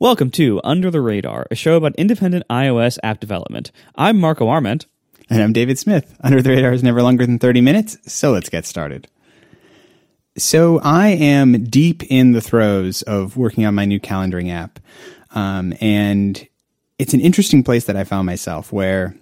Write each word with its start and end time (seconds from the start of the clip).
Welcome 0.00 0.30
to 0.32 0.60
Under 0.62 0.92
the 0.92 1.00
Radar, 1.00 1.48
a 1.50 1.56
show 1.56 1.76
about 1.76 1.96
independent 1.96 2.46
iOS 2.48 3.00
app 3.02 3.18
development. 3.18 3.72
I'm 3.96 4.16
Marco 4.16 4.46
Arment. 4.46 4.86
And 5.28 5.42
I'm 5.42 5.52
David 5.52 5.76
Smith. 5.76 6.16
Under 6.20 6.40
the 6.40 6.50
Radar 6.50 6.72
is 6.72 6.84
never 6.84 7.02
longer 7.02 7.26
than 7.26 7.40
30 7.40 7.62
minutes, 7.62 7.98
so 8.06 8.30
let's 8.30 8.48
get 8.48 8.64
started. 8.64 9.08
So 10.36 10.78
I 10.78 11.08
am 11.08 11.64
deep 11.64 12.04
in 12.04 12.30
the 12.30 12.40
throes 12.40 13.02
of 13.02 13.36
working 13.36 13.66
on 13.66 13.74
my 13.74 13.86
new 13.86 13.98
calendaring 13.98 14.52
app. 14.52 14.78
Um, 15.32 15.74
and 15.80 16.46
it's 17.00 17.12
an 17.12 17.20
interesting 17.20 17.64
place 17.64 17.86
that 17.86 17.96
I 17.96 18.04
found 18.04 18.24
myself 18.24 18.72
where 18.72 19.16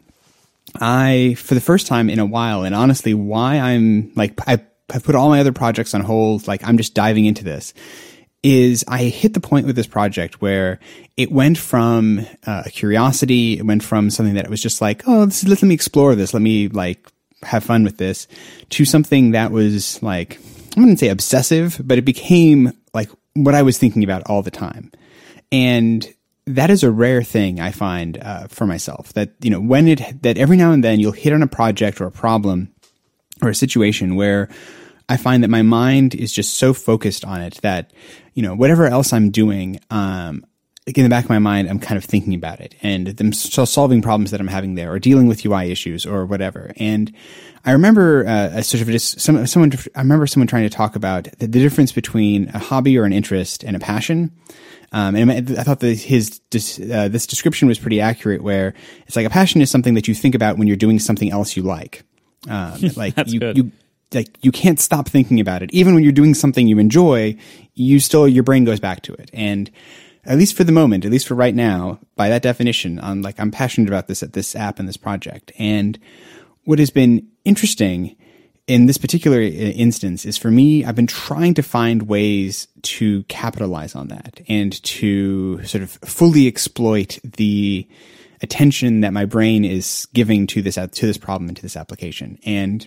I, 0.78 1.36
for 1.38 1.54
the 1.54 1.60
first 1.62 1.86
time 1.86 2.10
in 2.10 2.18
a 2.18 2.26
while, 2.26 2.64
and 2.64 2.74
honestly, 2.74 3.14
why 3.14 3.56
I'm 3.56 4.12
like, 4.14 4.38
I 4.46 4.62
have 4.90 5.04
put 5.04 5.14
all 5.14 5.30
my 5.30 5.40
other 5.40 5.54
projects 5.54 5.94
on 5.94 6.02
hold, 6.02 6.46
like 6.46 6.68
I'm 6.68 6.76
just 6.76 6.92
diving 6.92 7.24
into 7.24 7.44
this, 7.44 7.72
is 8.46 8.84
I 8.86 9.04
hit 9.04 9.34
the 9.34 9.40
point 9.40 9.66
with 9.66 9.74
this 9.74 9.88
project 9.88 10.40
where 10.40 10.78
it 11.16 11.32
went 11.32 11.58
from 11.58 12.20
uh, 12.46 12.62
a 12.66 12.70
curiosity, 12.70 13.58
it 13.58 13.66
went 13.66 13.82
from 13.82 14.08
something 14.08 14.36
that 14.36 14.44
it 14.44 14.50
was 14.50 14.62
just 14.62 14.80
like, 14.80 15.02
oh, 15.08 15.26
this, 15.26 15.44
let 15.44 15.60
me 15.64 15.74
explore 15.74 16.14
this, 16.14 16.32
let 16.32 16.44
me 16.44 16.68
like 16.68 17.10
have 17.42 17.64
fun 17.64 17.82
with 17.82 17.96
this, 17.96 18.28
to 18.70 18.84
something 18.84 19.32
that 19.32 19.50
was 19.50 20.00
like, 20.00 20.38
I 20.76 20.80
wouldn't 20.80 21.00
say 21.00 21.08
obsessive, 21.08 21.80
but 21.82 21.98
it 21.98 22.04
became 22.04 22.72
like 22.94 23.10
what 23.34 23.56
I 23.56 23.62
was 23.62 23.78
thinking 23.78 24.04
about 24.04 24.22
all 24.30 24.42
the 24.42 24.52
time. 24.52 24.92
And 25.50 26.08
that 26.46 26.70
is 26.70 26.84
a 26.84 26.90
rare 26.92 27.24
thing 27.24 27.58
I 27.58 27.72
find 27.72 28.16
uh, 28.18 28.46
for 28.46 28.64
myself 28.64 29.12
that, 29.14 29.32
you 29.40 29.50
know, 29.50 29.60
when 29.60 29.88
it, 29.88 30.22
that 30.22 30.38
every 30.38 30.56
now 30.56 30.70
and 30.70 30.84
then 30.84 31.00
you'll 31.00 31.10
hit 31.10 31.32
on 31.32 31.42
a 31.42 31.48
project 31.48 32.00
or 32.00 32.06
a 32.06 32.12
problem 32.12 32.72
or 33.42 33.48
a 33.48 33.56
situation 33.56 34.14
where 34.14 34.48
I 35.08 35.16
find 35.16 35.42
that 35.42 35.48
my 35.48 35.62
mind 35.62 36.14
is 36.14 36.32
just 36.32 36.54
so 36.54 36.74
focused 36.74 37.24
on 37.24 37.40
it 37.40 37.58
that, 37.62 37.92
you 38.34 38.42
know, 38.42 38.54
whatever 38.54 38.86
else 38.86 39.12
I'm 39.12 39.30
doing, 39.30 39.80
um, 39.90 40.44
in 40.86 41.02
the 41.02 41.08
back 41.08 41.24
of 41.24 41.30
my 41.30 41.40
mind, 41.40 41.68
I'm 41.68 41.80
kind 41.80 41.98
of 41.98 42.04
thinking 42.04 42.32
about 42.34 42.60
it 42.60 42.76
and 42.80 43.08
them 43.08 43.32
solving 43.32 44.02
problems 44.02 44.30
that 44.30 44.40
I'm 44.40 44.46
having 44.46 44.76
there 44.76 44.92
or 44.92 45.00
dealing 45.00 45.26
with 45.26 45.44
UI 45.44 45.72
issues 45.72 46.06
or 46.06 46.24
whatever. 46.26 46.70
And 46.76 47.12
I 47.64 47.72
remember 47.72 48.24
uh, 48.24 48.50
a 48.58 48.62
sort 48.62 48.82
of 48.82 48.88
just 48.88 49.20
some, 49.20 49.44
someone, 49.48 49.72
I 49.96 50.00
remember 50.00 50.28
someone 50.28 50.46
trying 50.46 50.62
to 50.62 50.70
talk 50.70 50.94
about 50.94 51.24
the, 51.38 51.48
the 51.48 51.58
difference 51.58 51.90
between 51.90 52.50
a 52.50 52.60
hobby 52.60 52.96
or 52.96 53.04
an 53.04 53.12
interest 53.12 53.64
and 53.64 53.74
a 53.74 53.80
passion. 53.80 54.30
Um, 54.92 55.16
and 55.16 55.30
I 55.58 55.64
thought 55.64 55.80
that 55.80 55.98
his 55.98 56.40
uh, 56.54 57.08
this 57.08 57.26
description 57.26 57.66
was 57.66 57.78
pretty 57.78 58.00
accurate. 58.00 58.40
Where 58.40 58.72
it's 59.08 59.16
like 59.16 59.26
a 59.26 59.30
passion 59.30 59.60
is 59.60 59.68
something 59.68 59.94
that 59.94 60.06
you 60.06 60.14
think 60.14 60.36
about 60.36 60.58
when 60.58 60.68
you're 60.68 60.76
doing 60.76 61.00
something 61.00 61.32
else 61.32 61.56
you 61.56 61.64
like. 61.64 62.04
Um, 62.48 62.80
like 62.96 63.14
you, 63.26 63.40
you, 63.54 63.72
like 64.16 64.36
you 64.42 64.50
can't 64.50 64.80
stop 64.80 65.08
thinking 65.08 65.38
about 65.38 65.62
it. 65.62 65.72
Even 65.72 65.94
when 65.94 66.02
you're 66.02 66.12
doing 66.12 66.34
something 66.34 66.66
you 66.66 66.78
enjoy, 66.78 67.36
you 67.74 68.00
still 68.00 68.26
your 68.26 68.42
brain 68.42 68.64
goes 68.64 68.80
back 68.80 69.02
to 69.02 69.12
it. 69.14 69.30
And 69.32 69.70
at 70.24 70.38
least 70.38 70.56
for 70.56 70.64
the 70.64 70.72
moment, 70.72 71.04
at 71.04 71.12
least 71.12 71.28
for 71.28 71.34
right 71.34 71.54
now, 71.54 72.00
by 72.16 72.28
that 72.28 72.42
definition, 72.42 72.98
I'm 73.00 73.22
like 73.22 73.38
I'm 73.38 73.52
passionate 73.52 73.88
about 73.88 74.08
this 74.08 74.22
at 74.22 74.32
this 74.32 74.56
app 74.56 74.80
and 74.80 74.88
this 74.88 74.96
project. 74.96 75.52
And 75.58 75.98
what 76.64 76.80
has 76.80 76.90
been 76.90 77.28
interesting 77.44 78.16
in 78.66 78.86
this 78.86 78.98
particular 78.98 79.38
uh, 79.38 79.42
instance 79.42 80.24
is 80.24 80.36
for 80.36 80.50
me, 80.50 80.84
I've 80.84 80.96
been 80.96 81.06
trying 81.06 81.54
to 81.54 81.62
find 81.62 82.02
ways 82.02 82.66
to 82.82 83.22
capitalize 83.24 83.94
on 83.94 84.08
that 84.08 84.40
and 84.48 84.82
to 84.82 85.62
sort 85.64 85.82
of 85.82 85.90
fully 85.90 86.48
exploit 86.48 87.20
the 87.22 87.86
attention 88.42 89.00
that 89.00 89.12
my 89.12 89.24
brain 89.24 89.64
is 89.64 90.08
giving 90.12 90.46
to 90.48 90.62
this 90.62 90.74
to 90.74 91.06
this 91.06 91.18
problem 91.18 91.48
and 91.48 91.56
to 91.56 91.62
this 91.62 91.76
application. 91.76 92.38
And 92.44 92.86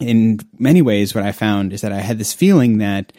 in 0.00 0.40
many 0.58 0.82
ways, 0.82 1.14
what 1.14 1.24
I 1.24 1.32
found 1.32 1.72
is 1.72 1.80
that 1.80 1.92
I 1.92 2.00
had 2.00 2.18
this 2.18 2.32
feeling 2.32 2.78
that 2.78 3.12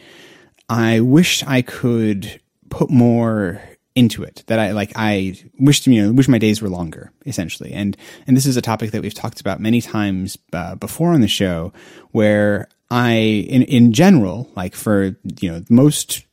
I 0.68 1.00
wish 1.00 1.42
I 1.44 1.62
could 1.62 2.40
put 2.68 2.90
more 2.90 3.60
into 3.96 4.22
it 4.22 4.44
that 4.46 4.60
I 4.60 4.70
like 4.70 4.92
I 4.94 5.34
wished 5.58 5.86
you 5.86 6.00
know 6.00 6.12
wish 6.12 6.28
my 6.28 6.38
days 6.38 6.62
were 6.62 6.68
longer 6.68 7.12
essentially. 7.26 7.72
And 7.72 7.96
and 8.26 8.36
this 8.36 8.46
is 8.46 8.56
a 8.56 8.62
topic 8.62 8.92
that 8.92 9.02
we've 9.02 9.14
talked 9.14 9.40
about 9.40 9.60
many 9.60 9.80
times 9.80 10.38
uh, 10.52 10.76
before 10.76 11.12
on 11.12 11.20
the 11.20 11.28
show 11.28 11.72
where 12.12 12.68
I 12.90 13.12
in 13.12 13.62
in 13.62 13.92
general 13.92 14.48
like 14.54 14.74
for 14.74 15.16
you 15.40 15.50
know 15.50 15.64
most 15.68 16.24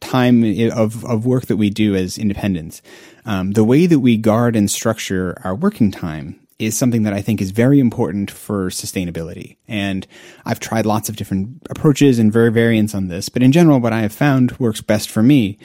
time 0.00 0.44
of 0.72 1.04
of 1.04 1.24
work 1.24 1.46
that 1.46 1.56
we 1.56 1.70
do 1.70 1.94
as 1.94 2.18
independents 2.18 2.82
um, 3.24 3.52
the 3.52 3.64
way 3.64 3.86
that 3.86 4.00
we 4.00 4.16
guard 4.16 4.56
and 4.56 4.70
structure 4.70 5.40
our 5.44 5.54
working 5.54 5.90
time 5.90 6.38
is 6.58 6.76
something 6.76 7.02
that 7.02 7.12
I 7.12 7.20
think 7.20 7.40
is 7.40 7.50
very 7.50 7.80
important 7.80 8.30
for 8.30 8.70
sustainability. 8.70 9.56
And 9.66 10.06
I've 10.44 10.60
tried 10.60 10.86
lots 10.86 11.08
of 11.08 11.16
different 11.16 11.62
approaches 11.68 12.18
and 12.18 12.32
variants 12.32 12.94
on 12.94 13.08
this, 13.08 13.28
but 13.28 13.42
in 13.42 13.52
general, 13.52 13.80
what 13.80 13.92
I 13.92 14.00
have 14.00 14.12
found 14.12 14.52
works 14.58 14.80
best 14.80 15.10
for 15.10 15.22
me 15.22 15.58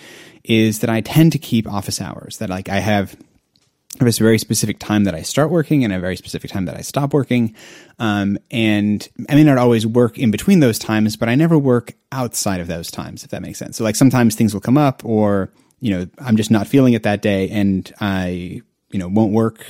is 0.43 0.79
that 0.79 0.89
I 0.89 1.01
tend 1.01 1.31
to 1.33 1.37
keep 1.37 1.67
office 1.67 2.01
hours. 2.01 2.37
That 2.37 2.49
like 2.49 2.69
I 2.69 2.79
have 2.79 3.15
a 4.01 4.11
very 4.11 4.37
specific 4.37 4.79
time 4.79 5.03
that 5.03 5.13
I 5.13 5.21
start 5.21 5.51
working 5.51 5.83
and 5.83 5.91
a 5.91 5.99
very 5.99 6.15
specific 6.15 6.51
time 6.51 6.65
that 6.65 6.77
I 6.77 6.81
stop 6.81 7.13
working. 7.13 7.53
Um, 7.97 8.37
and 8.49 9.07
I 9.29 9.35
may 9.35 9.43
not 9.43 9.57
always 9.57 9.85
work 9.85 10.17
in 10.17 10.31
between 10.31 10.59
those 10.59 10.79
times, 10.79 11.17
but 11.17 11.27
I 11.27 11.35
never 11.35 11.57
work 11.57 11.93
outside 12.11 12.61
of 12.61 12.67
those 12.67 12.89
times, 12.91 13.23
if 13.23 13.31
that 13.31 13.41
makes 13.41 13.59
sense. 13.59 13.77
So 13.77 13.83
like 13.83 13.95
sometimes 13.95 14.35
things 14.35 14.53
will 14.53 14.61
come 14.61 14.77
up 14.77 15.03
or, 15.03 15.51
you 15.81 15.91
know, 15.91 16.07
I'm 16.19 16.37
just 16.37 16.51
not 16.51 16.67
feeling 16.67 16.93
it 16.93 17.03
that 17.03 17.21
day 17.21 17.49
and 17.49 17.91
I, 17.99 18.61
you 18.89 18.99
know, 18.99 19.07
won't 19.07 19.33
work 19.33 19.65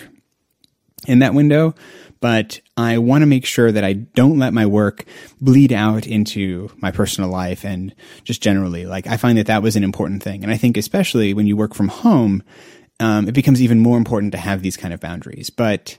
in 1.07 1.19
that 1.19 1.33
window, 1.33 1.73
but 2.19 2.59
I 2.75 2.97
want 2.97 3.21
to 3.21 3.25
make 3.25 3.45
sure 3.45 3.71
that 3.71 3.83
I 3.83 3.93
don't 3.93 4.39
let 4.39 4.53
my 4.53 4.65
work 4.65 5.05
bleed 5.39 5.71
out 5.71 6.05
into 6.05 6.69
my 6.77 6.91
personal 6.91 7.29
life 7.29 7.63
and 7.63 7.95
just 8.23 8.41
generally. 8.41 8.85
Like, 8.85 9.07
I 9.07 9.17
find 9.17 9.37
that 9.37 9.47
that 9.47 9.63
was 9.63 9.75
an 9.75 9.83
important 9.83 10.21
thing. 10.21 10.43
And 10.43 10.51
I 10.51 10.57
think, 10.57 10.75
especially 10.75 11.33
when 11.33 11.47
you 11.47 11.55
work 11.55 11.73
from 11.73 11.87
home, 11.87 12.43
um, 12.99 13.27
it 13.27 13.33
becomes 13.33 13.61
even 13.61 13.79
more 13.79 13.97
important 13.97 14.33
to 14.33 14.37
have 14.37 14.61
these 14.61 14.75
kind 14.75 14.93
of 14.93 14.99
boundaries. 14.99 15.49
But 15.49 15.97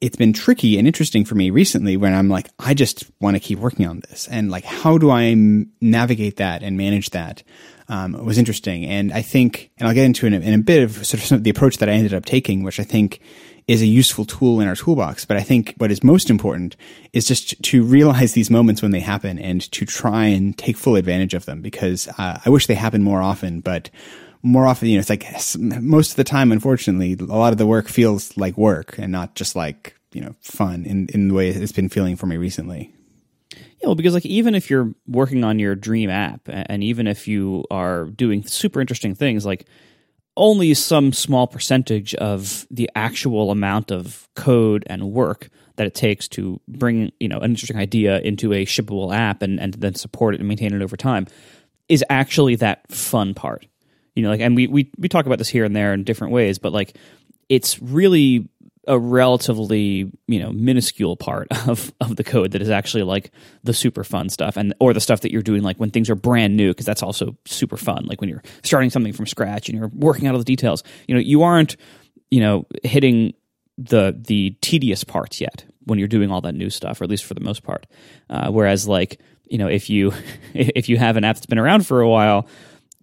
it's 0.00 0.16
been 0.16 0.34
tricky 0.34 0.76
and 0.76 0.86
interesting 0.86 1.24
for 1.24 1.36
me 1.36 1.48
recently 1.48 1.96
when 1.96 2.12
I'm 2.12 2.28
like, 2.28 2.48
I 2.58 2.74
just 2.74 3.10
want 3.18 3.36
to 3.36 3.40
keep 3.40 3.58
working 3.58 3.86
on 3.86 4.00
this. 4.00 4.28
And 4.28 4.50
like, 4.50 4.64
how 4.64 4.98
do 4.98 5.10
I 5.10 5.34
navigate 5.80 6.36
that 6.36 6.62
and 6.62 6.76
manage 6.76 7.10
that? 7.10 7.42
Um, 7.88 8.12
was 8.24 8.36
interesting. 8.36 8.84
And 8.84 9.12
I 9.12 9.22
think, 9.22 9.70
and 9.78 9.88
I'll 9.88 9.94
get 9.94 10.04
into 10.04 10.26
in 10.26 10.34
a, 10.34 10.40
in 10.40 10.54
a 10.54 10.58
bit 10.58 10.82
of 10.82 11.06
sort 11.06 11.30
of 11.30 11.44
the 11.44 11.50
approach 11.50 11.78
that 11.78 11.88
I 11.88 11.92
ended 11.92 12.12
up 12.12 12.26
taking, 12.26 12.62
which 12.62 12.80
I 12.80 12.82
think 12.82 13.20
is 13.68 13.82
a 13.82 13.86
useful 13.86 14.24
tool 14.24 14.60
in 14.60 14.68
our 14.68 14.76
toolbox. 14.76 15.24
But 15.24 15.36
I 15.36 15.42
think 15.42 15.74
what 15.78 15.90
is 15.90 16.04
most 16.04 16.30
important 16.30 16.76
is 17.12 17.26
just 17.26 17.60
to 17.64 17.82
realize 17.82 18.32
these 18.32 18.50
moments 18.50 18.80
when 18.80 18.92
they 18.92 19.00
happen 19.00 19.38
and 19.38 19.60
to 19.72 19.84
try 19.84 20.26
and 20.26 20.56
take 20.56 20.76
full 20.76 20.96
advantage 20.96 21.34
of 21.34 21.46
them 21.46 21.62
because 21.62 22.08
uh, 22.18 22.40
I 22.44 22.50
wish 22.50 22.66
they 22.66 22.74
happened 22.74 23.04
more 23.04 23.20
often, 23.20 23.60
but 23.60 23.90
more 24.42 24.66
often, 24.66 24.88
you 24.88 24.96
know, 24.96 25.00
it's 25.00 25.10
like 25.10 25.26
most 25.82 26.10
of 26.10 26.16
the 26.16 26.24
time, 26.24 26.52
unfortunately, 26.52 27.16
a 27.18 27.24
lot 27.24 27.52
of 27.52 27.58
the 27.58 27.66
work 27.66 27.88
feels 27.88 28.36
like 28.36 28.56
work 28.56 28.96
and 28.98 29.10
not 29.10 29.34
just 29.34 29.56
like, 29.56 29.96
you 30.12 30.20
know, 30.20 30.34
fun 30.40 30.84
in, 30.84 31.08
in 31.12 31.28
the 31.28 31.34
way 31.34 31.48
it's 31.48 31.72
been 31.72 31.88
feeling 31.88 32.14
for 32.14 32.26
me 32.26 32.36
recently. 32.36 32.92
Yeah, 33.52 33.88
well, 33.88 33.94
because 33.96 34.14
like 34.14 34.24
even 34.24 34.54
if 34.54 34.70
you're 34.70 34.94
working 35.08 35.42
on 35.42 35.58
your 35.58 35.74
dream 35.74 36.08
app, 36.08 36.42
and 36.46 36.84
even 36.84 37.06
if 37.06 37.26
you 37.26 37.64
are 37.70 38.04
doing 38.06 38.44
super 38.44 38.80
interesting 38.80 39.14
things, 39.14 39.44
like 39.44 39.66
only 40.36 40.74
some 40.74 41.12
small 41.12 41.46
percentage 41.46 42.14
of 42.16 42.66
the 42.70 42.90
actual 42.94 43.50
amount 43.50 43.90
of 43.90 44.28
code 44.34 44.84
and 44.86 45.12
work 45.12 45.48
that 45.76 45.86
it 45.86 45.94
takes 45.94 46.28
to 46.28 46.60
bring 46.68 47.12
you 47.20 47.28
know 47.28 47.38
an 47.38 47.50
interesting 47.50 47.76
idea 47.76 48.20
into 48.20 48.52
a 48.52 48.64
shippable 48.64 49.14
app 49.14 49.42
and, 49.42 49.60
and 49.60 49.74
then 49.74 49.94
support 49.94 50.34
it 50.34 50.40
and 50.40 50.48
maintain 50.48 50.74
it 50.74 50.82
over 50.82 50.96
time 50.96 51.26
is 51.88 52.04
actually 52.10 52.56
that 52.56 52.90
fun 52.90 53.34
part. 53.34 53.66
You 54.14 54.22
know 54.22 54.30
like 54.30 54.40
and 54.40 54.56
we, 54.56 54.66
we 54.66 54.90
we 54.96 55.08
talk 55.08 55.26
about 55.26 55.38
this 55.38 55.48
here 55.48 55.64
and 55.64 55.76
there 55.76 55.92
in 55.92 56.04
different 56.04 56.32
ways 56.32 56.58
but 56.58 56.72
like 56.72 56.96
it's 57.48 57.80
really 57.80 58.48
a 58.86 58.98
relatively 58.98 60.10
you 60.26 60.38
know 60.38 60.52
minuscule 60.52 61.16
part 61.16 61.48
of 61.68 61.92
of 62.00 62.16
the 62.16 62.24
code 62.24 62.52
that 62.52 62.62
is 62.62 62.70
actually 62.70 63.02
like 63.02 63.30
the 63.64 63.74
super 63.74 64.04
fun 64.04 64.28
stuff 64.28 64.56
and 64.56 64.74
or 64.80 64.92
the 64.92 65.00
stuff 65.00 65.20
that 65.20 65.32
you're 65.32 65.42
doing 65.42 65.62
like 65.62 65.78
when 65.78 65.90
things 65.90 66.08
are 66.08 66.14
brand 66.14 66.56
new 66.56 66.70
because 66.70 66.86
that's 66.86 67.02
also 67.02 67.36
super 67.44 67.76
fun. 67.76 68.06
Like 68.06 68.20
when 68.20 68.30
you're 68.30 68.42
starting 68.62 68.90
something 68.90 69.12
from 69.12 69.26
scratch 69.26 69.68
and 69.68 69.78
you're 69.78 69.88
working 69.88 70.26
out 70.26 70.32
all 70.32 70.38
the 70.38 70.44
details. 70.44 70.82
You 71.08 71.14
know 71.14 71.20
you 71.20 71.42
aren't 71.42 71.76
you 72.30 72.40
know 72.40 72.66
hitting 72.82 73.34
the 73.78 74.16
the 74.18 74.56
tedious 74.60 75.04
parts 75.04 75.40
yet 75.40 75.64
when 75.84 75.98
you're 75.98 76.08
doing 76.08 76.30
all 76.30 76.40
that 76.40 76.54
new 76.54 76.70
stuff 76.70 77.00
or 77.00 77.04
at 77.04 77.10
least 77.10 77.24
for 77.24 77.34
the 77.34 77.40
most 77.40 77.62
part. 77.62 77.86
Uh, 78.30 78.50
whereas 78.50 78.86
like 78.86 79.20
you 79.44 79.58
know 79.58 79.68
if 79.68 79.90
you 79.90 80.12
if 80.54 80.88
you 80.88 80.96
have 80.96 81.16
an 81.16 81.24
app 81.24 81.36
that's 81.36 81.46
been 81.46 81.58
around 81.58 81.86
for 81.86 82.00
a 82.00 82.08
while 82.08 82.46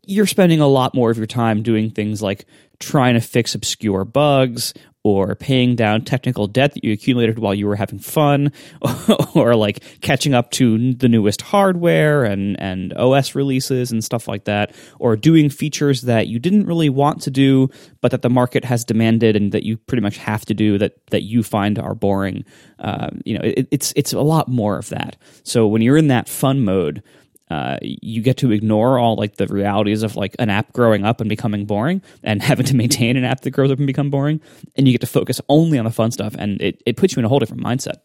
you're 0.06 0.28
spending 0.28 0.60
a 0.60 0.68
lot 0.68 0.94
more 0.94 1.12
of 1.12 1.18
your 1.18 1.28
time 1.28 1.64
doing 1.64 1.90
things 1.90 2.22
like 2.22 2.46
trying 2.80 3.14
to 3.14 3.22
fix 3.22 3.56
obscure 3.56 4.06
bugs 4.06 4.74
or 5.04 5.36
paying 5.36 5.76
down 5.76 6.02
technical 6.02 6.48
debt 6.48 6.74
that 6.74 6.84
you 6.84 6.94
accumulated 6.94 7.38
while 7.38 7.54
you 7.54 7.68
were 7.68 7.76
having 7.76 8.00
fun 8.00 8.52
or 9.36 9.56
like 9.56 9.84
catching 10.00 10.34
up 10.34 10.50
to 10.52 10.94
the 10.94 11.10
newest 11.10 11.42
hardware 11.42 12.24
and 12.24 12.60
and 12.60 12.94
OS 12.94 13.36
releases 13.36 13.92
and 13.92 14.04
stuff 14.04 14.28
like 14.28 14.46
that 14.46 14.74
or 15.00 15.16
doing 15.16 15.50
features 15.50 16.04
that 16.04 16.28
you 16.28 16.40
didn't 16.40 16.66
really 16.66 16.90
want 16.90 17.22
to 17.22 17.30
do 17.30 17.70
but 18.02 18.12
that 18.12 18.22
the 18.22 18.30
market 18.30 18.64
has 18.64 18.86
demanded 18.86 19.36
and 19.36 19.52
that 19.52 19.64
you 19.64 19.78
pretty 19.78 20.02
much 20.02 20.18
have 20.18 20.46
to 20.46 20.54
do 20.54 20.78
that 20.78 21.06
that 21.08 21.24
you 21.24 21.44
find 21.44 21.78
are 21.78 21.96
boring. 21.96 22.46
Uh, 22.80 23.10
you 23.26 23.38
know 23.38 23.44
it, 23.44 23.68
it's 23.72 23.94
it's 23.96 24.14
a 24.14 24.22
lot 24.22 24.48
more 24.48 24.78
of 24.78 24.90
that. 24.90 25.18
So 25.44 25.68
when 25.68 25.82
you're 25.82 25.98
in 25.98 26.08
that 26.08 26.30
fun 26.30 26.64
mode 26.64 27.04
uh, 27.50 27.78
you 27.82 28.22
get 28.22 28.38
to 28.38 28.52
ignore 28.52 28.98
all 28.98 29.16
like 29.16 29.36
the 29.36 29.48
realities 29.48 30.04
of 30.04 30.16
like 30.16 30.36
an 30.40 30.50
app 30.50 30.74
growing 30.74 31.06
up 31.06 31.20
and 31.22 31.30
becoming 31.30 31.66
boring 31.66 32.02
and 32.24 32.42
having 32.50 32.66
to 32.66 32.76
maintain 32.76 33.18
an 33.18 33.24
app 33.24 33.42
that 33.42 33.52
grows 33.52 33.72
up 33.72 33.78
and 33.78 33.88
become 33.88 34.10
boring. 34.10 34.42
And 34.76 34.88
you 34.88 34.94
get 34.94 35.02
to 35.02 35.08
focus 35.08 35.40
only 35.50 35.78
on 35.78 35.86
the 35.86 35.92
fun 35.92 36.12
stuff 36.12 36.36
and 36.38 36.62
it, 36.62 36.82
it 36.86 36.98
puts 36.98 37.16
you 37.16 37.20
in 37.20 37.26
a 37.26 37.30
whole 37.30 37.40
different 37.40 37.64
mindset. 37.64 37.98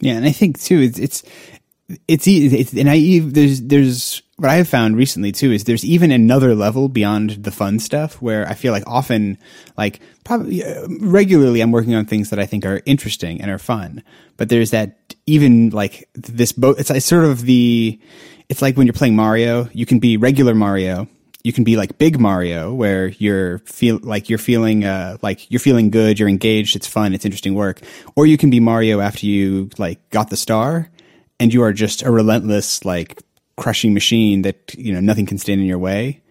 Yeah 0.00 0.14
and 0.14 0.24
i 0.24 0.30
think 0.30 0.60
too 0.60 0.80
it's 0.80 0.98
it's 0.98 1.22
it's, 2.06 2.26
it's 2.26 2.72
and 2.72 2.88
i 2.88 3.20
there's 3.20 3.62
there's 3.62 4.22
what 4.36 4.50
i 4.50 4.54
have 4.54 4.68
found 4.68 4.96
recently 4.96 5.32
too 5.32 5.50
is 5.50 5.64
there's 5.64 5.84
even 5.84 6.12
another 6.12 6.54
level 6.54 6.88
beyond 6.88 7.30
the 7.30 7.50
fun 7.50 7.78
stuff 7.78 8.22
where 8.22 8.46
i 8.46 8.54
feel 8.54 8.72
like 8.72 8.84
often 8.86 9.38
like 9.76 10.00
probably 10.24 10.62
uh, 10.62 10.86
regularly 11.00 11.60
i'm 11.60 11.72
working 11.72 11.94
on 11.94 12.04
things 12.04 12.30
that 12.30 12.38
i 12.38 12.46
think 12.46 12.64
are 12.64 12.80
interesting 12.86 13.40
and 13.40 13.50
are 13.50 13.58
fun. 13.58 14.02
But 14.36 14.50
there's 14.50 14.70
that 14.70 15.14
even 15.26 15.70
like 15.70 16.08
this 16.14 16.52
boat 16.52 16.78
it's, 16.78 16.90
it's 16.90 17.06
sort 17.06 17.24
of 17.24 17.42
the 17.42 18.00
it's 18.48 18.62
like 18.62 18.76
when 18.76 18.86
you're 18.86 18.94
playing 18.94 19.16
Mario, 19.16 19.68
you 19.72 19.86
can 19.86 19.98
be 19.98 20.16
regular 20.16 20.54
Mario. 20.54 21.08
You 21.44 21.52
can 21.52 21.64
be 21.64 21.76
like 21.76 21.98
big 21.98 22.18
Mario 22.18 22.74
where 22.74 23.08
you're 23.08 23.58
feel 23.60 24.00
like 24.02 24.28
you're 24.28 24.38
feeling 24.38 24.84
uh 24.84 25.18
like 25.22 25.50
you're 25.50 25.60
feeling 25.60 25.90
good, 25.90 26.18
you're 26.18 26.28
engaged, 26.28 26.74
it's 26.74 26.86
fun, 26.86 27.14
it's 27.14 27.24
interesting 27.24 27.54
work. 27.54 27.80
Or 28.16 28.26
you 28.26 28.36
can 28.36 28.50
be 28.50 28.60
Mario 28.60 29.00
after 29.00 29.26
you 29.26 29.70
like 29.78 30.10
got 30.10 30.30
the 30.30 30.36
star 30.36 30.90
and 31.38 31.54
you 31.54 31.62
are 31.62 31.72
just 31.72 32.02
a 32.02 32.10
relentless 32.10 32.84
like 32.84 33.22
crushing 33.56 33.94
machine 33.94 34.42
that 34.42 34.74
you 34.76 34.92
know 34.92 35.00
nothing 35.00 35.26
can 35.26 35.38
stand 35.38 35.60
in 35.60 35.66
your 35.66 35.78
way. 35.78 36.22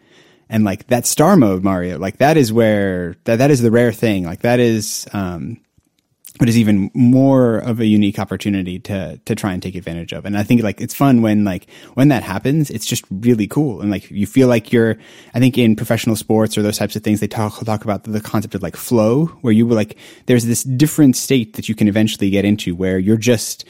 And 0.49 0.63
like 0.63 0.87
that 0.87 1.05
star 1.05 1.35
mode 1.35 1.63
Mario, 1.63 1.97
like 1.97 2.17
that 2.17 2.37
is 2.37 2.51
where 2.51 3.15
that 3.23 3.37
that 3.37 3.51
is 3.51 3.61
the 3.61 3.71
rare 3.71 3.93
thing. 3.93 4.25
Like 4.25 4.41
that 4.41 4.59
is 4.59 5.07
um 5.13 5.57
but 6.39 6.49
is 6.49 6.57
even 6.57 6.91
more 6.93 7.57
of 7.59 7.79
a 7.79 7.85
unique 7.85 8.19
opportunity 8.19 8.79
to 8.79 9.19
to 9.25 9.35
try 9.35 9.53
and 9.53 9.61
take 9.61 9.75
advantage 9.75 10.13
of. 10.13 10.25
And 10.25 10.37
I 10.37 10.43
think 10.43 10.63
like 10.63 10.81
it's 10.81 10.93
fun 10.93 11.21
when 11.21 11.43
like 11.43 11.69
when 11.95 12.09
that 12.09 12.23
happens, 12.23 12.69
it's 12.69 12.85
just 12.85 13.05
really 13.09 13.47
cool. 13.47 13.81
And 13.81 13.91
like 13.91 14.09
you 14.11 14.27
feel 14.27 14.47
like 14.47 14.71
you're 14.71 14.97
I 15.33 15.39
think 15.39 15.57
in 15.57 15.75
professional 15.75 16.15
sports 16.15 16.57
or 16.57 16.61
those 16.61 16.77
types 16.77 16.95
of 16.95 17.03
things, 17.03 17.19
they 17.19 17.27
talk 17.27 17.63
talk 17.65 17.83
about 17.83 18.03
the 18.03 18.21
concept 18.21 18.55
of 18.55 18.63
like 18.63 18.75
flow, 18.75 19.27
where 19.41 19.53
you 19.53 19.67
like 19.67 19.97
there's 20.25 20.45
this 20.45 20.63
different 20.63 21.15
state 21.15 21.55
that 21.55 21.69
you 21.69 21.75
can 21.75 21.87
eventually 21.87 22.29
get 22.29 22.45
into 22.45 22.75
where 22.75 22.99
you're 22.99 23.17
just 23.17 23.65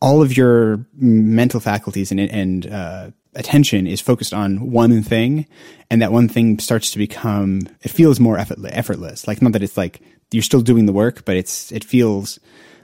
all 0.00 0.20
of 0.20 0.36
your 0.36 0.84
mental 0.96 1.60
faculties 1.60 2.10
and 2.10 2.20
and 2.20 2.66
uh, 2.66 3.10
attention 3.34 3.86
is 3.86 4.00
focused 4.00 4.34
on 4.34 4.70
one 4.70 5.02
thing 5.02 5.46
and 5.90 6.02
that 6.02 6.12
one 6.12 6.28
thing 6.28 6.58
starts 6.58 6.90
to 6.90 6.98
become 6.98 7.60
it 7.82 7.88
feels 7.88 8.20
more 8.20 8.36
effortless 8.36 9.26
like 9.26 9.40
not 9.40 9.52
that 9.52 9.62
it's 9.62 9.76
like 9.76 10.02
you're 10.32 10.42
still 10.42 10.60
doing 10.60 10.86
the 10.86 10.92
work, 10.92 11.24
but 11.24 11.36
it's 11.36 11.72
it 11.72 11.84
feels 11.84 12.38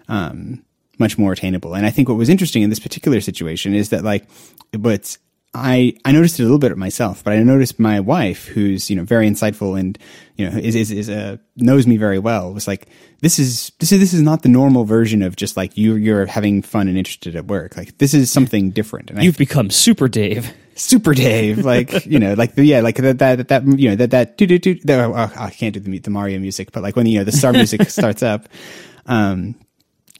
um, 0.08 0.64
much 0.98 1.18
more 1.18 1.32
attainable. 1.32 1.74
And 1.74 1.86
I 1.86 1.90
think 1.90 2.08
what 2.08 2.18
was 2.18 2.28
interesting 2.28 2.62
in 2.62 2.70
this 2.70 2.80
particular 2.80 3.20
situation 3.20 3.74
is 3.74 3.90
that 3.90 4.04
like, 4.04 4.28
but 4.72 5.16
I 5.54 5.94
I 6.04 6.12
noticed 6.12 6.38
it 6.38 6.42
a 6.42 6.46
little 6.46 6.58
bit 6.58 6.76
myself, 6.76 7.24
but 7.24 7.32
I 7.32 7.42
noticed 7.42 7.78
my 7.78 8.00
wife, 8.00 8.46
who's 8.46 8.90
you 8.90 8.96
know 8.96 9.04
very 9.04 9.28
insightful 9.28 9.78
and 9.78 9.98
you 10.36 10.48
know 10.48 10.56
is 10.56 10.74
is, 10.74 10.90
is 10.90 11.08
a 11.08 11.40
knows 11.56 11.86
me 11.86 11.96
very 11.96 12.18
well, 12.18 12.52
was 12.52 12.68
like 12.68 12.86
this 13.22 13.38
is 13.38 13.72
this 13.78 13.90
is 13.90 13.98
this 13.98 14.12
is 14.12 14.20
not 14.20 14.42
the 14.42 14.48
normal 14.48 14.84
version 14.84 15.22
of 15.22 15.36
just 15.36 15.56
like 15.56 15.76
you 15.76 15.94
you're 15.94 16.26
having 16.26 16.62
fun 16.62 16.86
and 16.86 16.98
interested 16.98 17.34
at 17.34 17.46
work. 17.46 17.76
Like 17.76 17.96
this 17.98 18.12
is 18.12 18.30
something 18.30 18.70
different. 18.70 19.10
And 19.10 19.22
You've 19.22 19.36
I, 19.36 19.38
become 19.38 19.70
super 19.70 20.06
Dave. 20.08 20.52
Super 20.78 21.14
Dave, 21.14 21.64
like 21.64 22.06
you 22.06 22.19
know, 22.19 22.34
like 22.34 22.54
the, 22.54 22.64
yeah, 22.64 22.80
like 22.80 22.96
that 22.96 23.19
that 23.19 23.48
that 23.48 23.66
you 23.78 23.90
know 23.90 23.96
that 23.96 24.10
that 24.12 24.36
do 24.36 24.46
do 24.46 24.58
do. 24.58 24.78
Oh, 24.88 25.32
I 25.36 25.50
can't 25.50 25.75
do 25.75 25.80
the 25.80 25.98
the 25.98 26.10
Mario 26.10 26.38
music, 26.38 26.72
but 26.72 26.82
like 26.82 26.96
when 26.96 27.06
you 27.06 27.19
know 27.19 27.25
the 27.25 27.32
star 27.32 27.52
music 27.52 27.88
starts 27.90 28.22
up, 28.22 28.48
um, 29.06 29.54